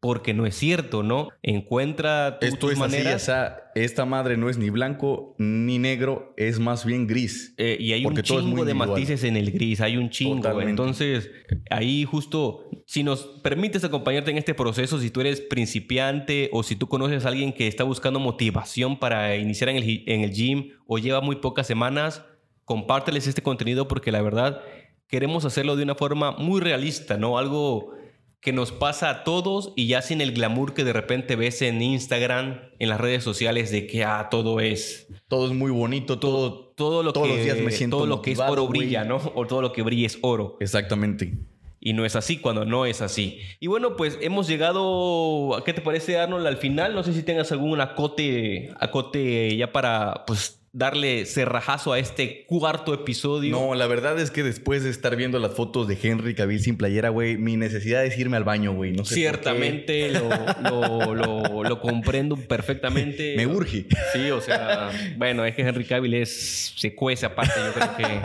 porque 0.02 0.34
no 0.34 0.46
es 0.46 0.56
cierto, 0.56 1.04
¿no? 1.04 1.28
Encuentra 1.44 2.40
tu, 2.40 2.46
Esto 2.46 2.72
es 2.72 2.76
maneras. 2.76 3.28
Así, 3.28 3.54
esta 3.76 4.04
madre 4.04 4.36
no 4.36 4.50
es 4.50 4.58
ni 4.58 4.68
blanco 4.68 5.36
ni 5.38 5.78
negro, 5.78 6.34
es 6.36 6.58
más 6.58 6.84
bien 6.84 7.06
gris. 7.06 7.54
Eh, 7.56 7.76
y 7.78 7.92
hay 7.92 8.04
un 8.04 8.20
chingo 8.20 8.64
de 8.64 8.74
matices 8.74 9.22
en 9.22 9.36
el 9.36 9.52
gris, 9.52 9.80
hay 9.80 9.96
un 9.96 10.10
chingo. 10.10 10.60
Entonces, 10.60 11.30
ahí 11.70 12.04
justo, 12.04 12.68
si 12.84 13.04
nos 13.04 13.22
permites 13.44 13.84
acompañarte 13.84 14.32
en 14.32 14.38
este 14.38 14.54
proceso, 14.54 14.98
si 14.98 15.10
tú 15.10 15.20
eres 15.20 15.40
principiante 15.40 16.50
o 16.52 16.64
si 16.64 16.74
tú 16.74 16.88
conoces 16.88 17.24
a 17.24 17.28
alguien 17.28 17.52
que 17.52 17.68
está 17.68 17.84
buscando 17.84 18.18
motivación 18.18 18.98
para 18.98 19.36
iniciar 19.36 19.68
en 19.68 19.76
el, 19.76 20.02
en 20.08 20.22
el 20.22 20.32
gym 20.32 20.70
o 20.88 20.98
lleva 20.98 21.20
muy 21.20 21.36
pocas 21.36 21.68
semanas, 21.68 22.24
compárteles 22.64 23.28
este 23.28 23.42
contenido 23.42 23.86
porque 23.86 24.10
la 24.10 24.20
verdad 24.20 24.62
queremos 25.06 25.44
hacerlo 25.44 25.76
de 25.76 25.84
una 25.84 25.94
forma 25.94 26.32
muy 26.32 26.60
realista, 26.60 27.18
¿no? 27.18 27.38
Algo 27.38 28.01
que 28.42 28.52
nos 28.52 28.72
pasa 28.72 29.08
a 29.08 29.24
todos 29.24 29.72
y 29.76 29.86
ya 29.86 30.02
sin 30.02 30.20
el 30.20 30.32
glamour 30.32 30.74
que 30.74 30.82
de 30.82 30.92
repente 30.92 31.36
ves 31.36 31.62
en 31.62 31.80
Instagram, 31.80 32.60
en 32.80 32.88
las 32.88 33.00
redes 33.00 33.22
sociales 33.22 33.70
de 33.70 33.86
que 33.86 34.02
ah, 34.02 34.26
todo 34.32 34.58
es 34.58 35.06
todo 35.28 35.46
es 35.46 35.52
muy 35.52 35.70
bonito, 35.70 36.18
todo 36.18 36.72
todo 36.74 37.04
lo 37.04 37.12
todos 37.12 37.28
que 37.28 37.36
los 37.36 37.44
días 37.44 37.58
me 37.58 37.70
siento 37.70 37.98
todo 37.98 38.06
lo 38.06 38.20
que 38.20 38.32
es 38.32 38.40
oro 38.40 38.66
brilla, 38.66 39.04
¿no? 39.04 39.20
O 39.36 39.46
todo 39.46 39.62
lo 39.62 39.72
que 39.72 39.82
brilla 39.82 40.06
es 40.06 40.18
oro. 40.22 40.56
Exactamente. 40.58 41.34
Y 41.78 41.92
no 41.92 42.04
es 42.04 42.16
así 42.16 42.38
cuando 42.38 42.64
no 42.64 42.84
es 42.84 43.00
así. 43.00 43.38
Y 43.60 43.68
bueno, 43.68 43.96
pues 43.96 44.18
hemos 44.20 44.48
llegado, 44.48 45.54
¿a 45.54 45.62
qué 45.62 45.72
te 45.72 45.80
parece 45.80 46.18
Arnold 46.18 46.46
al 46.46 46.56
final? 46.56 46.96
No 46.96 47.04
sé 47.04 47.12
si 47.12 47.22
tengas 47.22 47.52
algún 47.52 47.80
acote 47.80 48.72
acote 48.80 49.56
ya 49.56 49.70
para 49.70 50.24
pues 50.26 50.61
darle 50.72 51.26
cerrajazo 51.26 51.92
a 51.92 51.98
este 51.98 52.44
cuarto 52.46 52.94
episodio. 52.94 53.50
No, 53.50 53.74
la 53.74 53.86
verdad 53.86 54.18
es 54.18 54.30
que 54.30 54.42
después 54.42 54.82
de 54.82 54.90
estar 54.90 55.16
viendo 55.16 55.38
las 55.38 55.54
fotos 55.54 55.86
de 55.86 55.98
Henry 56.02 56.34
Cavill 56.34 56.60
sin 56.60 56.78
playera, 56.78 57.10
güey, 57.10 57.36
mi 57.36 57.56
necesidad 57.56 58.04
es 58.06 58.18
irme 58.18 58.38
al 58.38 58.44
baño, 58.44 58.72
güey. 58.72 58.92
No 58.92 59.04
sé 59.04 59.16
Ciertamente 59.16 60.08
Lo, 60.10 61.14
lo, 61.14 61.62
lo, 61.64 61.80
comprendo 61.80 62.36
perfectamente. 62.36 63.34
Me 63.36 63.46
urge. 63.46 63.86
Sí, 64.12 64.30
o 64.30 64.40
sea, 64.40 64.90
bueno, 65.16 65.44
es 65.44 65.54
que 65.54 65.62
Henry 65.62 65.84
Cavill 65.84 66.14
es, 66.14 66.74
se 66.76 66.94
cuece 66.94 67.26
aparte, 67.26 67.54
yo 67.56 67.72
creo 67.72 67.96
que 67.96 68.20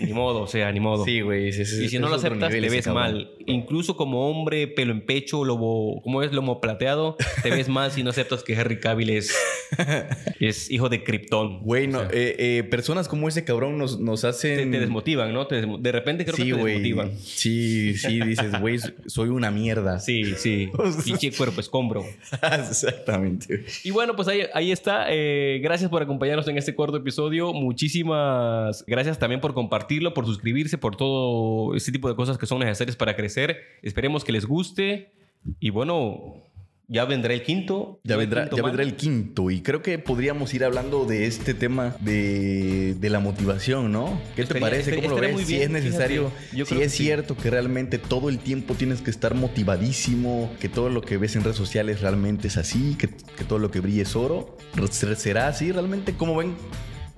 ni 0.00 0.12
modo, 0.12 0.42
o 0.42 0.46
sea, 0.46 0.70
ni 0.72 0.80
modo. 0.80 1.04
Sí, 1.04 1.20
güey. 1.20 1.48
y 1.48 1.64
si 1.64 1.98
no 1.98 2.08
lo 2.08 2.16
aceptas, 2.16 2.50
te 2.50 2.60
ves 2.60 2.86
mal. 2.88 3.30
Incluso 3.46 3.96
como 3.96 4.30
hombre, 4.30 4.68
pelo 4.68 4.92
en 4.92 5.04
pecho, 5.04 5.44
lobo, 5.44 6.00
¿cómo 6.02 6.22
es? 6.22 6.32
Lomo 6.32 6.60
plateado, 6.60 7.16
te 7.42 7.50
ves 7.50 7.68
mal 7.68 7.90
si 7.90 8.02
no 8.02 8.10
aceptas 8.10 8.42
que 8.42 8.54
Henry 8.54 8.78
Cavill 8.80 9.10
es, 9.10 9.34
es 10.40 10.70
hijo 10.70 10.88
de 10.88 11.02
Krypton. 11.02 11.60
Güey, 11.60 11.88
no, 11.88 12.02
eh, 12.02 12.36
eh, 12.38 12.64
personas 12.70 13.08
como 13.08 13.28
ese 13.28 13.44
cabrón 13.44 13.78
nos, 13.78 13.98
nos 13.98 14.24
hacen. 14.24 14.70
Te, 14.70 14.80
desmotivan, 14.80 15.32
¿no? 15.32 15.44
de 15.44 15.92
repente 15.92 16.24
creo 16.24 16.36
que 16.36 16.44
te 16.44 16.54
desmotivan. 16.54 17.12
Sí, 17.18 17.94
sí, 17.94 18.20
dices, 18.20 18.60
güey, 18.60 18.78
soy 19.06 19.28
una 19.28 19.50
mierda. 19.50 19.98
Sí, 19.98 20.34
sí. 20.36 20.70
Pinche 21.04 21.32
cuerpo 21.32 21.60
escombro. 21.60 22.04
Exactamente. 22.42 23.64
Y 23.84 23.90
bueno, 23.90 24.16
pues 24.16 24.28
ahí, 24.28 24.42
ahí 24.54 24.72
está. 24.72 25.06
Eh, 25.08 25.60
gracias 25.62 25.90
por 25.90 26.02
acompañarnos 26.02 26.46
en 26.48 26.58
este 26.58 26.74
cuarto 26.74 26.96
episodio. 26.96 27.52
Muchísimas 27.52 28.84
gracias 28.86 29.18
también 29.18 29.29
por 29.38 29.54
compartirlo, 29.54 30.14
por 30.14 30.26
suscribirse, 30.26 30.78
por 30.78 30.96
todo 30.96 31.74
ese 31.76 31.92
tipo 31.92 32.08
de 32.08 32.16
cosas 32.16 32.38
que 32.38 32.46
son 32.46 32.60
necesarias 32.60 32.96
para 32.96 33.14
crecer. 33.14 33.58
Esperemos 33.82 34.24
que 34.24 34.32
les 34.32 34.46
guste. 34.46 35.12
Y 35.58 35.70
bueno, 35.70 36.42
ya 36.90 37.04
vendrá 37.04 37.32
el 37.32 37.44
quinto. 37.44 38.00
Ya, 38.02 38.16
vendrá, 38.16 38.50
ya 38.50 38.62
vendrá 38.62 38.82
el 38.82 38.96
quinto. 38.96 39.48
Y 39.52 39.60
creo 39.60 39.80
que 39.80 40.00
podríamos 40.00 40.52
ir 40.54 40.64
hablando 40.64 41.04
de 41.04 41.26
este 41.26 41.54
tema 41.54 41.94
de, 42.00 42.96
la 43.00 43.20
motivación, 43.20 43.92
¿no? 43.92 44.20
¿Qué 44.34 44.44
te 44.44 44.58
parece? 44.58 44.96
¿Cómo 44.96 45.10
lo 45.10 45.16
ves? 45.16 45.46
si 45.46 45.62
es 45.62 45.70
necesario, 45.70 46.32
si 46.50 46.82
es 46.82 46.92
cierto 46.92 47.36
que 47.36 47.48
realmente 47.48 47.98
todo 47.98 48.28
el 48.28 48.40
tiempo 48.40 48.74
tienes 48.74 49.02
que 49.02 49.10
estar 49.10 49.36
motivadísimo, 49.36 50.50
que 50.58 50.68
todo 50.68 50.88
lo 50.88 51.00
que 51.00 51.16
ves 51.16 51.36
en 51.36 51.44
redes 51.44 51.56
sociales 51.56 52.00
realmente 52.00 52.48
es 52.48 52.56
así, 52.56 52.96
que, 52.98 53.08
que 53.08 53.44
todo 53.44 53.60
lo 53.60 53.70
que 53.70 53.78
brille 53.78 54.02
es 54.02 54.16
oro. 54.16 54.56
¿Será 54.90 55.46
así 55.46 55.70
realmente? 55.70 56.14
¿Cómo 56.14 56.36
ven? 56.36 56.56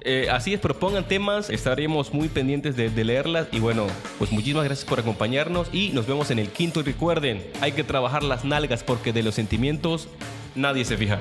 Eh, 0.05 0.29
así 0.31 0.55
es, 0.55 0.61
propongan 0.61 1.07
temas, 1.07 1.51
estaremos 1.51 2.13
muy 2.13 2.29
pendientes 2.29 2.77
de, 2.77 2.91
de, 2.91 3.05
leerlas. 3.05 3.49
Y 3.53 3.61
bueno, 3.61 3.87
pues 4.19 4.33
muchísimas 4.33 4.65
gracias 4.65 4.89
por 4.89 5.01
acompañarnos 5.01 5.69
y 5.73 5.91
nos 5.91 6.07
vemos 6.07 6.31
en 6.31 6.39
el 6.39 6.49
quinto. 6.49 6.81
Y 6.81 6.85
recuerden, 6.85 7.45
hay 7.61 7.73
que 7.73 7.85
trabajar 7.85 8.23
las 8.23 8.45
nalgas 8.45 8.83
porque 8.83 9.13
de 9.13 9.23
los 9.23 9.35
sentimientos 9.35 10.09
nadie 10.55 10.85
se 10.85 10.97
fija. 10.97 11.21